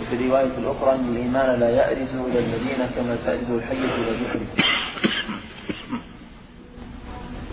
وفي 0.00 0.14
الرواية 0.14 0.58
الأخرى 0.58 0.94
أن 0.94 1.08
الإيمان 1.08 1.60
لا 1.60 1.70
يأرز 1.70 2.14
إلى 2.16 2.38
المدينة 2.38 2.86
كما 2.96 3.16
تأرز 3.24 3.50
الحية 3.50 3.94
إلى 3.94 4.24
جحرها 4.24 4.66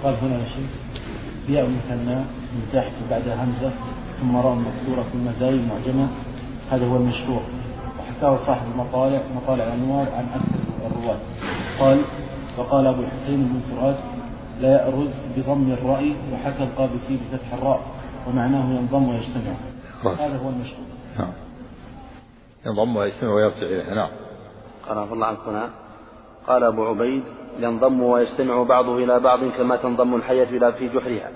قال 0.04 0.16
هنا 0.22 0.36
يا 0.36 0.46
شيخ 0.46 0.72
بياء 1.48 1.66
مثنى 1.66 2.16
من 2.54 2.70
تحت 2.74 2.92
بعدها 3.10 3.44
همزة 3.44 3.72
ثم 4.22 4.36
راء 4.38 4.56
مكسورة 4.56 5.04
في 5.04 5.16
المزايا 5.16 5.50
المعجمة. 5.52 6.08
هذا 6.72 6.86
هو 6.86 6.98
المشروع 6.98 7.42
وحكاه 8.00 8.46
صاحب 8.46 8.72
المطالع 8.74 9.22
مطالع 9.36 9.64
الأنوار 9.64 10.08
عن 10.14 10.26
أكثر 10.36 10.88
الرواة. 10.88 11.18
قال 11.80 12.02
وقال 12.58 12.88
أبو 12.88 13.02
الحسين 13.02 13.38
بن 13.38 13.62
سراد 13.70 13.96
لا 14.62 14.70
يأرز 14.70 15.12
بضم 15.38 15.72
الرأي 15.72 16.16
وحكى 16.34 16.64
القابسي 16.64 17.18
بفتح 17.18 17.54
الراء 17.54 17.82
ومعناه 18.28 18.70
ينضم 18.70 19.10
ويجتمع. 19.10 19.54
هذا 20.04 20.38
هو 20.38 20.50
المشروع 20.50 20.86
نعم. 21.20 21.32
ينضم 22.66 22.96
ويجتمع 22.96 23.34
ويرجع 23.34 23.58
إليه 23.58 23.94
نعم. 23.94 24.10
قال 24.88 24.98
الله 25.14 25.28
عنك 25.28 25.40
هنا. 25.48 25.70
قال 26.48 26.64
أبو 26.64 26.86
عبيد 26.86 27.24
ينضم 27.60 28.02
ويجتمع 28.02 28.64
بعضه 28.64 28.98
إلى 28.98 29.20
بعض 29.20 29.44
كما 29.44 29.76
تنضم 29.76 30.16
الحية 30.16 30.58
إلى 30.58 30.74
في 30.74 30.90
جحرها. 30.90 31.32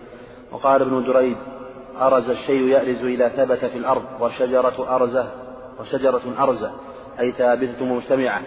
وقال 0.51 0.81
ابن 0.81 1.03
دريد 1.03 1.37
أرز 2.01 2.29
الشيء 2.29 2.67
يأرز 2.67 3.05
إذا 3.05 3.27
ثبت 3.27 3.65
في 3.65 3.77
الأرض 3.77 4.03
والشجرة 4.19 4.95
أرزة 4.95 5.27
وشجرة 5.79 6.21
أرزة 6.39 6.71
أي 7.19 7.31
ثابتة 7.31 7.85
مجتمعة 7.85 8.41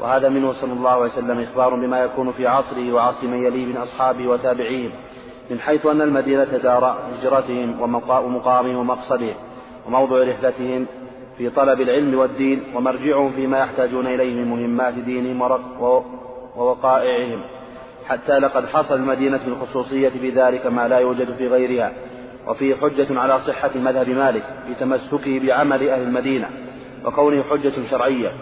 وهذا 0.00 0.28
منه 0.28 0.52
صلى 0.52 0.72
الله 0.72 0.90
عليه 0.90 1.04
وسلم 1.04 1.40
إخبار 1.40 1.74
بما 1.74 2.02
يكون 2.04 2.32
في 2.32 2.46
عصره 2.46 2.92
وعصر 2.92 3.26
من 3.26 3.44
يليه 3.44 3.66
من 3.66 3.76
أصحابه 3.76 4.28
وتابعيهم 4.28 4.92
من 5.50 5.60
حيث 5.60 5.86
أن 5.86 6.02
المدينة 6.02 6.44
دار 6.44 6.98
هجرتهم 7.12 7.80
ومقامهم 7.80 8.76
ومقصدهم 8.76 9.34
وموضع 9.86 10.24
رحلتهم 10.24 10.86
في 11.40 11.50
طلب 11.50 11.80
العلم 11.80 12.18
والدين 12.18 12.62
ومرجعهم 12.74 13.32
فيما 13.32 13.58
يحتاجون 13.58 14.06
إليه 14.06 14.34
من 14.34 14.48
مهمات 14.48 14.94
دينهم 14.94 15.60
ووقائعهم. 16.56 17.44
حتى 18.08 18.38
لقد 18.38 18.66
حصل 18.66 18.94
المدينة 18.94 19.40
بالخصوصية 19.46 20.12
بذلك 20.22 20.66
ما 20.66 20.88
لا 20.88 20.98
يوجد 20.98 21.34
في 21.34 21.48
غيرها 21.48 21.92
وفيه 22.46 22.74
حجة 22.74 23.20
على 23.20 23.38
صحة 23.40 23.70
مذهب 23.74 24.08
مالك 24.08 24.42
في 24.66 24.74
تمسكه 24.80 25.38
بعمل 25.38 25.88
أهل 25.88 26.02
المدينة 26.02 26.48
وكونه 27.04 27.42
حجة 27.42 27.72
شرعية. 27.90 28.32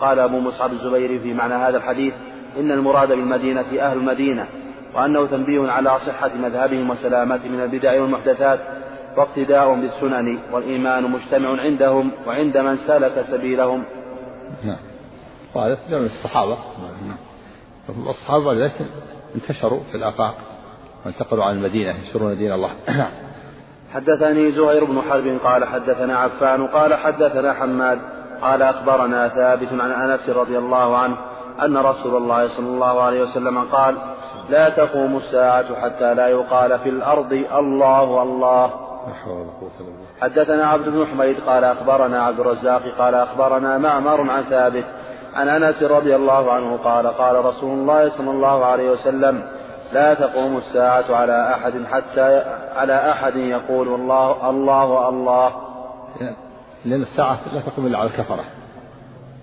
قال 0.00 0.18
أبو 0.18 0.40
مصعب 0.40 0.72
الزبيري 0.72 1.18
في 1.18 1.34
معنى 1.34 1.54
هذا 1.54 1.76
الحديث 1.76 2.14
إن 2.58 2.70
المراد 2.70 3.08
بالمدينة 3.08 3.80
أهل 3.80 3.96
المدينة 3.96 4.46
وأنه 4.94 5.26
تنبيه 5.26 5.70
على 5.70 5.98
صحة 6.06 6.30
مذهبهم 6.34 6.90
وسلامته 6.90 7.48
من 7.48 7.60
البدع 7.60 8.02
والمحدثات 8.02 8.60
واقتداء 9.16 9.74
بالسنن 9.74 10.38
والإيمان 10.52 11.10
مجتمع 11.10 11.60
عندهم 11.60 12.12
وعند 12.26 12.56
من 12.56 12.76
سلك 12.76 13.26
سبيلهم. 13.30 13.84
نعم. 14.64 14.78
وهذا 15.54 15.78
من 15.88 16.06
الصحابة. 16.06 16.56
الصحابة 17.88 18.52
لكن 18.52 18.84
انتشروا 19.34 19.80
في 19.90 19.96
الآفاق 19.96 20.34
وانتقلوا 21.04 21.44
عن 21.44 21.56
المدينة 21.56 21.90
ينشرون 21.90 22.38
دين 22.38 22.52
الله؟ 22.52 22.70
نعم 22.88 23.10
حدثني 23.94 24.52
زهير 24.52 24.84
بن 24.84 25.00
حرب 25.10 25.38
قال 25.44 25.64
حدثنا 25.64 26.18
عفان 26.18 26.66
قال 26.66 26.94
حدثنا 26.94 27.52
حماد 27.52 27.98
قال 28.42 28.62
أخبرنا 28.62 29.28
ثابت 29.28 29.68
عن 29.72 29.90
أنس 29.92 30.28
رضي 30.28 30.58
الله 30.58 30.96
عنه 30.98 31.16
أن 31.62 31.76
رسول 31.76 32.16
الله 32.16 32.48
صلى 32.48 32.66
الله 32.66 33.02
عليه 33.02 33.22
وسلم 33.22 33.58
قال 33.58 33.96
لا 34.50 34.68
تقوم 34.68 35.16
الساعة 35.16 35.80
حتى 35.80 36.14
لا 36.14 36.28
يقال 36.28 36.78
في 36.78 36.88
الأرض 36.88 37.32
الله 37.32 38.22
الله. 38.22 38.85
حدثنا 40.20 40.66
عبد 40.66 40.88
بن 40.88 41.06
حميد 41.06 41.40
قال 41.40 41.64
أخبرنا 41.64 42.22
عبد 42.22 42.40
الرزاق 42.40 42.82
قال 42.98 43.14
أخبرنا 43.14 43.78
معمر 43.78 44.30
عن 44.30 44.44
ثابت 44.44 44.84
عن 45.34 45.48
أنس 45.48 45.82
رضي 45.82 46.16
الله 46.16 46.52
عنه 46.52 46.76
قال 46.76 47.06
قال 47.06 47.44
رسول 47.44 47.78
الله 47.78 48.08
صلى 48.08 48.30
الله 48.30 48.64
عليه 48.64 48.90
وسلم 48.90 49.42
لا 49.92 50.14
تقوم 50.14 50.56
الساعة 50.56 51.14
على 51.14 51.54
أحد 51.54 51.84
حتى 51.84 52.44
على 52.76 53.10
أحد 53.10 53.36
يقول 53.36 53.88
الله 53.88 54.50
الله 54.50 55.08
الله. 55.08 55.52
لأن 56.84 57.02
الساعة 57.02 57.38
لا 57.54 57.60
تقوم 57.60 57.86
إلا 57.86 57.98
على 57.98 58.10
الكفرة. 58.10 58.44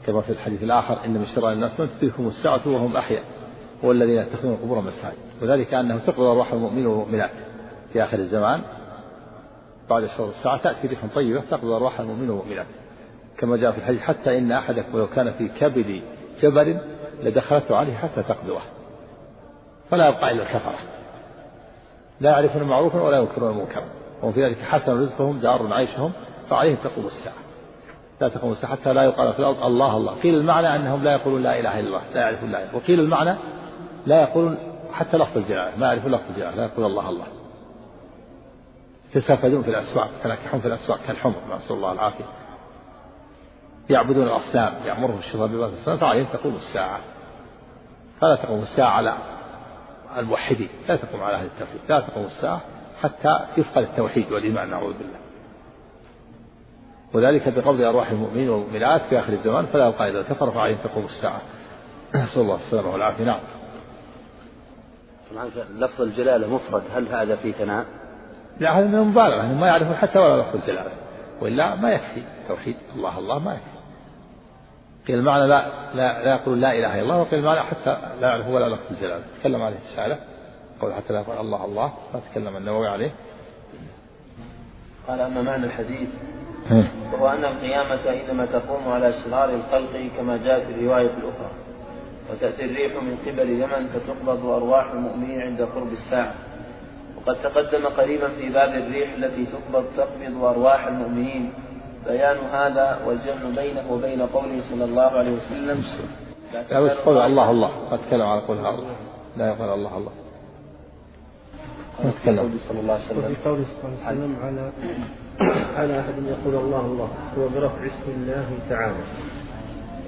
كما 0.06 0.22
في 0.22 0.30
الحديث 0.30 0.64
الآخر 0.64 1.06
إن 1.06 1.14
من 1.14 1.26
شرار 1.26 1.52
الناس 1.52 1.80
من 1.80 1.90
تدركهم 2.00 2.28
الساعة 2.28 2.62
وهم 2.66 2.98
أحياء 2.98 3.24
هو 3.86 3.92
الذين 3.92 4.18
يتخذون 4.18 4.54
القبور 4.54 4.82
مساجد. 4.82 5.18
وذلك 5.42 5.74
أنه 5.74 5.98
تقبض 5.98 6.24
أرواح 6.24 6.54
المؤمنين 6.54 6.88
والمؤمنات 6.88 7.32
في 7.94 8.04
آخر 8.04 8.18
الزمان 8.18 8.62
بعد 9.90 10.06
شر 10.18 10.26
الساعة 10.26 10.58
تأتي 10.58 10.88
ريح 10.88 11.00
طيبة 11.16 11.42
تقبض 11.52 11.72
أرواح 11.72 12.00
المؤمنين 12.00 12.30
والمؤمنات. 12.30 12.66
كما 13.38 13.58
جاء 13.58 13.72
في 13.72 13.78
الحديث 13.78 14.02
حتى 14.02 14.38
إن 14.38 14.52
أحدكم 14.52 14.98
لو 14.98 15.08
كان 15.08 15.32
في 15.32 15.48
كبد 15.48 16.02
جبل 16.42 16.78
لدخلته 17.24 17.76
عليه 17.76 17.94
حتى 17.94 18.24
تقبضه 18.24 18.62
فلا 19.90 20.08
يبقى 20.08 20.32
إلا 20.32 20.44
الكفرة. 20.44 20.76
لا 22.22 22.30
يعرفون 22.30 22.64
معروفا 22.64 23.02
ولا 23.02 23.18
ينكرون 23.18 23.58
منكرا 23.58 23.86
وهم 24.22 24.32
في 24.32 24.46
ذلك 24.46 24.58
حسن 24.58 25.02
رزقهم 25.02 25.40
دار 25.40 25.74
عيشهم 25.74 26.12
فعليهم 26.50 26.76
تقوم 26.76 27.06
الساعة. 27.06 27.44
لا 28.22 28.30
تقوم 28.30 28.52
الساعة 28.52 28.76
حتى 28.76 28.94
لا 28.94 29.04
يقال 29.04 29.34
في 29.34 29.40
الأرض 29.40 29.64
الله 29.64 29.98
الله. 29.98 30.14
قيل 30.14 30.36
المعنى 30.36 30.76
أنهم 30.76 31.04
لا 31.04 31.12
يقولون 31.12 31.44
لا 31.44 31.60
إله 31.60 31.80
إلا 31.80 31.88
الله 31.88 32.02
لا 32.14 32.22
يعرفون 32.22 32.52
لا 32.52 32.64
إله 32.64 32.76
وقيل 32.76 33.00
المعنى 33.00 33.36
لا 34.06 34.22
يقولون 34.22 34.58
حتى 34.94 35.18
لفظ 35.18 35.38
الجلالة 35.38 35.78
ما 35.78 35.88
يعرفون 35.88 36.12
لفظ 36.12 36.30
الجلالة 36.30 36.56
لا 36.56 36.64
يقول 36.64 36.86
الله 36.86 37.10
الله. 37.10 37.26
يتسافدون 39.16 39.62
في 39.62 39.70
الأسواق 39.70 40.10
تنكحون 40.24 40.62
في 40.62 40.68
الأسواق 40.68 41.00
كالحمر 41.08 41.36
نسأل 41.56 41.76
الله 41.76 41.92
العافية. 41.92 42.26
يعبدون 43.90 44.24
الأصنام 44.24 44.74
يأمرهم 44.86 45.18
الشيطان 45.20 45.52
ببعض 45.52 45.72
الصنام 45.72 45.98
فعليهم 45.98 46.28
تقوم 46.34 46.56
الساعة. 46.56 47.00
فلا 48.22 48.36
تقوم 48.36 48.62
الساعة 48.62 48.90
على 48.90 49.14
الموحدين 50.18 50.70
لا 50.88 50.96
تقوم 50.96 51.24
على 51.24 51.38
أهل 51.38 51.46
التوحيد 51.46 51.82
لا 51.90 52.00
تقوم 52.00 52.26
الساعة 52.26 52.62
حتى 53.02 53.40
يفقد 53.58 53.84
التوحيد 53.84 54.32
والإيمان 54.32 54.70
نعوذ 54.70 54.94
بالله. 54.94 55.20
وذلك 57.14 57.50
بقبض 57.50 57.82
أرواح 57.82 58.12
المؤمنين 58.12 58.50
والمؤمنات 58.50 59.02
في 59.02 59.20
آخر 59.20 59.34
الزمان 59.34 59.66
فلا 59.66 59.88
يبقى 59.88 60.12
إذا 60.12 60.22
كفر 60.22 60.52
فعليهم 60.52 60.78
تقوم 60.78 61.06
الساعة. 61.06 61.42
نسأل 62.16 62.42
الله 62.42 62.56
السلامة 62.56 62.94
والعافية. 62.94 63.24
نعم. 63.24 63.40
لفظ 65.76 66.02
الجلالة 66.02 66.56
مفرد 66.56 66.84
هل 66.96 67.08
هذا 67.08 67.36
فيه 67.36 67.52
ثناء؟ 67.52 67.86
لا 68.60 68.80
هذا 68.80 68.88
من 68.88 68.96
المبالغة 68.96 69.36
يعني 69.36 69.56
ما 69.56 69.68
يعرفون 69.68 69.96
حتى 69.96 70.20
ولا 70.20 70.42
لفظ 70.42 70.56
الجلالة 70.56 70.92
وإلا 71.42 71.76
ما 71.76 71.92
يكفي 71.92 72.24
توحيد 72.48 72.76
الله 72.96 73.20
الله 73.20 73.40
ما 73.40 73.54
يكفي. 73.54 73.78
قيل 75.08 75.20
المعنى 75.20 75.48
لا 75.48 75.66
لا 75.94 76.24
لا 76.24 76.32
يقول 76.36 76.62
لا 76.62 76.72
إله 76.72 76.94
إلا 76.94 77.02
الله 77.02 77.18
وقيل 77.18 77.40
المعنى 77.40 77.60
حتى 77.60 77.98
لا 78.22 78.28
يعرف 78.28 78.48
ولا 78.48 78.70
لفظ 78.76 78.92
الجلاله 78.92 79.24
تكلم 79.40 79.62
عليه 79.62 79.78
الشاعر 79.92 80.18
قول 80.82 80.94
حتى 80.94 81.14
لا 81.14 81.20
يقول 81.20 81.38
الله 81.38 81.66
الله. 81.66 81.94
ما 82.14 82.20
تكلم 82.32 82.58
النووي 82.58 82.88
عليه. 82.88 83.12
قال 85.08 85.22
أما 85.22 85.42
معنى 85.42 85.66
الحديث 85.66 86.10
وهو 87.14 87.30
أن 87.30 87.46
القيامة 87.46 88.00
إنما 88.30 88.46
تقوم 88.46 88.88
على 88.88 89.14
شرار 89.14 89.50
الخلق 89.50 90.10
كما 90.18 90.38
جاء 90.38 90.60
في 90.60 90.72
الرواية 90.72 91.12
الأخرى. 91.18 91.52
وتأتي 92.32 92.66
الريح 92.66 93.04
من 93.04 93.18
قبل 93.28 93.42
اليمن 93.42 93.88
فتقبض 93.88 94.46
أرواح 94.46 94.92
المؤمنين 94.92 95.42
عند 95.42 95.62
قرب 95.62 95.92
الساعة. 95.92 96.34
وقد 97.28 97.42
تقدم 97.44 97.86
قريبا 97.86 98.28
في 98.28 98.50
باب 98.50 98.70
الريح 98.70 99.14
التي 99.14 99.46
تقبض 99.46 99.86
تقبض 99.98 100.44
أرواح 100.44 100.88
المؤمنين. 100.88 101.54
بيان 102.08 102.38
هذا 102.38 103.00
والجمع 103.08 103.56
بينه 103.56 103.92
وبين 103.92 104.22
قوله 104.22 104.62
صلى 104.70 104.84
الله 104.84 105.10
عليه 105.20 105.32
وسلم. 105.38 105.84
لا 106.70 106.80
بس 106.80 106.92
قول 106.92 107.18
الله 107.18 107.52
الله 107.52 107.72
ما 107.92 107.98
تكلم 107.98 108.22
على 108.22 108.42
قول 108.42 108.58
الله 108.58 108.96
لا 109.38 109.48
يقول 109.48 109.70
الله 109.70 109.98
الله. 109.98 110.12
ما 112.04 112.12
تكلم. 112.22 112.60
صلى 112.70 112.80
الله 112.80 112.94
عليه 112.94 113.06
وسلم. 113.06 113.18
وفي 113.18 113.36
قوله 113.46 113.66
صلى 113.66 113.92
الله 113.92 114.06
عليه 114.06 114.20
وسلم 114.20 114.36
على 114.44 114.72
على 115.78 116.00
أحد 116.00 116.14
يقول 116.28 116.56
الله 116.66 116.82
الله 116.86 117.10
هو 117.38 117.50
برفع 117.50 117.86
اسم 117.86 118.12
الله 118.12 118.48
تعالى. 118.70 119.04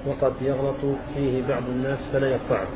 وقد 0.06 0.32
يغلط 0.42 0.98
فيه 1.14 1.42
بعض 1.48 1.62
الناس 1.62 1.98
فلا 2.12 2.28
يقطعه 2.30 2.66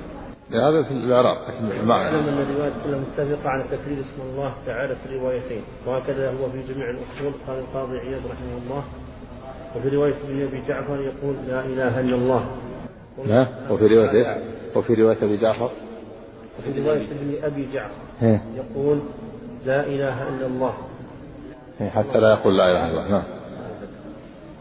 هذا 0.52 0.82
في 0.82 0.90
الإعراب 0.90 1.36
لكن 1.48 1.80
المعنى. 1.80 2.18
أن 2.18 2.28
الروايات 2.28 2.72
كلها 2.84 2.98
متفقة 2.98 3.48
على 3.48 3.64
تكرير 3.64 4.00
اسم 4.00 4.22
الله 4.22 4.52
تعالى 4.66 4.96
في 4.96 5.06
الروايتين. 5.06 5.62
وهكذا 5.86 6.30
هو 6.30 6.50
في 6.50 6.74
جميع 6.74 6.90
الأصول 6.90 7.32
قال 7.46 7.58
القاضي 7.58 7.98
عياض 7.98 8.20
رحمه 8.26 8.56
الله. 8.62 8.84
وفي 9.76 9.88
رواية 9.88 10.14
ابن 10.28 10.42
أبي 10.42 10.62
جعفر 10.68 11.00
يقول 11.00 11.34
لا 11.48 11.60
إله 11.60 12.00
إلا 12.00 12.14
الله. 12.16 12.44
لا 13.26 13.46
وفي 13.70 13.86
رواية 13.86 14.10
إيه؟ 14.10 14.42
وفي 14.76 14.94
رواية 14.94 15.16
أبي 15.22 15.36
جعفر؟ 15.36 15.70
وفي 16.58 16.80
رواية 16.80 17.02
ابن 17.02 17.34
أبي 17.42 17.68
جعفر 17.72 17.94
إيه؟ 18.22 18.42
يقول 18.56 19.00
لا 19.66 19.86
إله 19.86 20.28
إلا 20.28 20.46
الله. 20.46 20.74
إيه، 21.80 21.88
حتى 21.88 22.20
لا 22.20 22.30
يقول 22.30 22.58
لا 22.58 22.70
إله 22.70 22.90
إلا 22.90 22.90
الله. 22.90 23.10
نعم. 23.10 23.24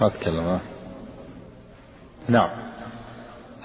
ما 0.01 0.09
تكلم 0.09 0.59
نعم. 2.27 2.68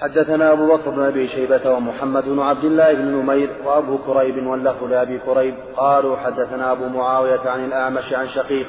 حدثنا 0.01 0.51
أبو 0.51 0.75
بكر 0.75 0.89
بن 0.89 1.03
أبي 1.03 1.27
شيبة 1.27 1.71
ومحمد 1.71 2.23
بن 2.25 2.39
عبد 2.39 2.63
الله 2.63 2.93
بن 2.93 3.05
نمير 3.05 3.49
وأبو 3.65 3.97
كريب 3.97 4.47
واللفظ 4.47 4.83
لأبي 4.83 5.19
كريب. 5.25 5.55
قالوا 5.77 6.17
حدثنا 6.17 6.71
أبو 6.71 6.87
معاوية 6.87 7.39
عن 7.45 7.65
الأعمش 7.65 8.13
عن 8.13 8.27
شقيق 8.27 8.67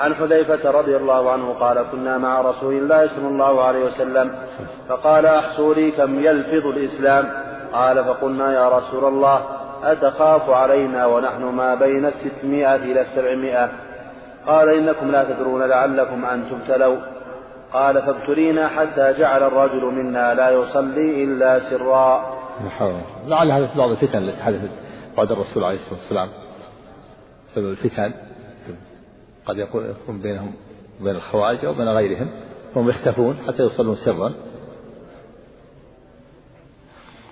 عن 0.00 0.14
حذيفة 0.14 0.70
رضي 0.70 0.96
الله 0.96 1.30
عنه 1.30 1.52
قال 1.52 1.84
كنا 1.92 2.18
مع 2.18 2.40
رسول 2.40 2.74
الله 2.74 3.08
صلى 3.08 3.28
الله 3.28 3.62
عليه 3.62 3.84
وسلم 3.84 4.34
فقال 4.88 5.26
أحصوا 5.26 5.74
لي 5.74 5.90
كم 5.90 6.24
يلفظ 6.24 6.66
الإسلام. 6.66 7.28
قال 7.72 8.04
فقلنا 8.04 8.54
يا 8.54 8.68
رسول 8.68 9.04
الله 9.04 9.44
أتخاف 9.84 10.50
علينا 10.50 11.06
ونحن 11.06 11.42
ما 11.42 11.74
بين 11.74 12.06
الستمائة 12.06 12.76
إلى 12.76 13.00
السبعمائة. 13.00 13.68
قال 14.46 14.68
إنكم 14.68 15.10
لا 15.10 15.24
تدرون 15.24 15.62
لعلكم 15.62 16.24
أن 16.24 16.44
تبتلوا. 16.50 16.96
قال 17.72 18.02
فابتلينا 18.02 18.68
حتى 18.68 19.12
جعل 19.18 19.42
الرجل 19.42 19.84
منا 19.84 20.34
لا 20.34 20.50
يصلي 20.50 21.24
إلا 21.24 21.70
سرا 21.70 22.38
لعل 23.26 23.50
هذا 23.50 23.66
في 23.66 23.78
بعض 23.78 23.90
الفتن 23.90 24.18
التي 24.18 24.42
حدثت 24.42 24.70
بعد 25.16 25.32
الرسول 25.32 25.64
عليه 25.64 25.76
الصلاة 25.76 26.00
والسلام 26.00 26.28
سبب 27.54 27.70
الفتن. 27.70 28.14
قد 29.46 29.56
يكون 29.58 30.20
بينهم 30.22 30.54
وبين 31.00 31.16
الخوارج 31.16 31.64
أو 31.64 31.74
بين 31.74 31.88
غيرهم. 31.88 32.30
هم 32.76 32.88
يختفون 32.88 33.36
حتى 33.46 33.62
يصلون 33.62 33.94
سرا. 33.94 34.32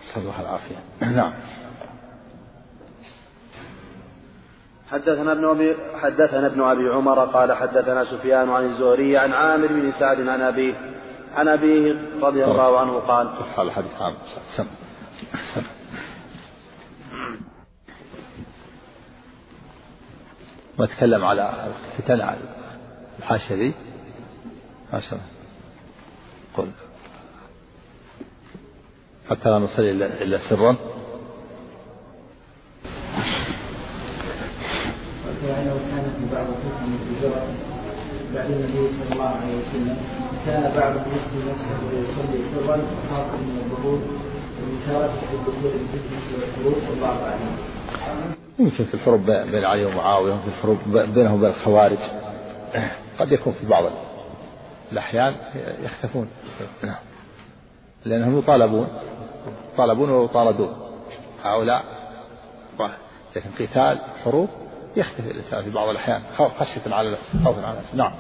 نسأل 0.03 0.23
الله 0.23 0.41
العافية. 0.41 0.77
نعم. 1.01 1.33
حدثنا 4.91 5.33
ابن 5.33 5.45
ابي 5.45 5.77
حدثنا 5.95 6.47
ابن 6.47 6.63
أبي 6.63 6.89
عمر 6.89 7.25
قال 7.25 7.53
حدثنا 7.53 8.05
سفيان 8.05 8.51
عن 8.51 8.65
الزهري 8.65 9.19
عن 9.19 9.33
عامر 9.33 9.67
بن 9.67 9.91
سعد 10.01 10.29
عن 10.29 10.41
ابيه 10.41 10.75
عن 11.35 11.49
أبيه 11.49 11.95
رضي 12.23 12.45
الله 12.45 12.81
عنه 12.81 12.99
قال 12.99 13.29
الحديث. 13.59 13.93
عام 14.01 14.15
سم. 14.57 14.67
سم. 15.55 15.63
وأتكلم 20.79 21.25
على 21.25 21.53
الفتن 21.99 22.21
على 22.21 22.39
شاء 25.01 25.13
الله. 25.13 25.25
قل. 26.57 26.71
حتى 29.31 29.49
لا 29.51 29.59
نصلي 29.59 29.91
إلا 29.91 30.39
سرا. 30.51 30.77
لأنه 35.47 35.75
كان 35.91 36.05
في 36.19 36.35
بعض 36.35 36.47
الهجرة 36.47 37.43
بعد 38.35 38.51
النبي 38.51 38.89
صلى 38.89 39.13
الله 39.13 39.25
عليه 39.25 39.59
وسلم 39.59 39.97
كان 40.47 40.63
بعضهم 40.77 41.05
يخفي 41.17 41.51
نفسه 41.51 41.77
ويصلي 41.87 42.39
سرا 42.51 42.77
وخاف 42.77 43.35
من 43.35 43.63
الظهور 43.65 44.01
ومشاركة 44.63 45.21
في 45.21 45.35
الدخول 45.35 45.73
الفتنة 45.81 46.21
والخروج 46.35 46.91
والله 46.91 47.09
أعلم. 47.09 47.57
يمكن 48.59 48.85
في 48.85 48.95
الحروب 48.95 49.21
بين 49.31 49.65
علي 49.65 49.85
ومعاوية 49.85 50.33
في 50.33 50.49
الحروب 50.49 50.79
بينهم 50.89 51.35
وبين 51.35 51.51
الخوارج. 51.51 51.99
قد 53.19 53.33
يكون 53.33 53.53
في 53.53 53.67
بعض 53.67 53.85
الأحيان 54.93 55.35
يختفون. 55.83 56.29
لأنهم 58.05 58.39
يطالبون 58.39 58.89
يطالبون 59.75 60.11
ويطاردون 60.11 60.77
هؤلاء 61.45 61.85
لكن 63.37 63.51
قتال 63.59 64.01
حروب 64.25 64.49
يختفي 64.97 65.31
الإنسان 65.31 65.65
في 65.65 65.71
بعض 65.71 65.89
الأحيان 65.89 66.23
خشية 66.37 66.95
على 66.95 67.11
نفسه 67.11 67.45
خوفا 67.45 67.67
على 67.67 67.79
نفسه 67.79 67.97
نعم. 67.97 68.13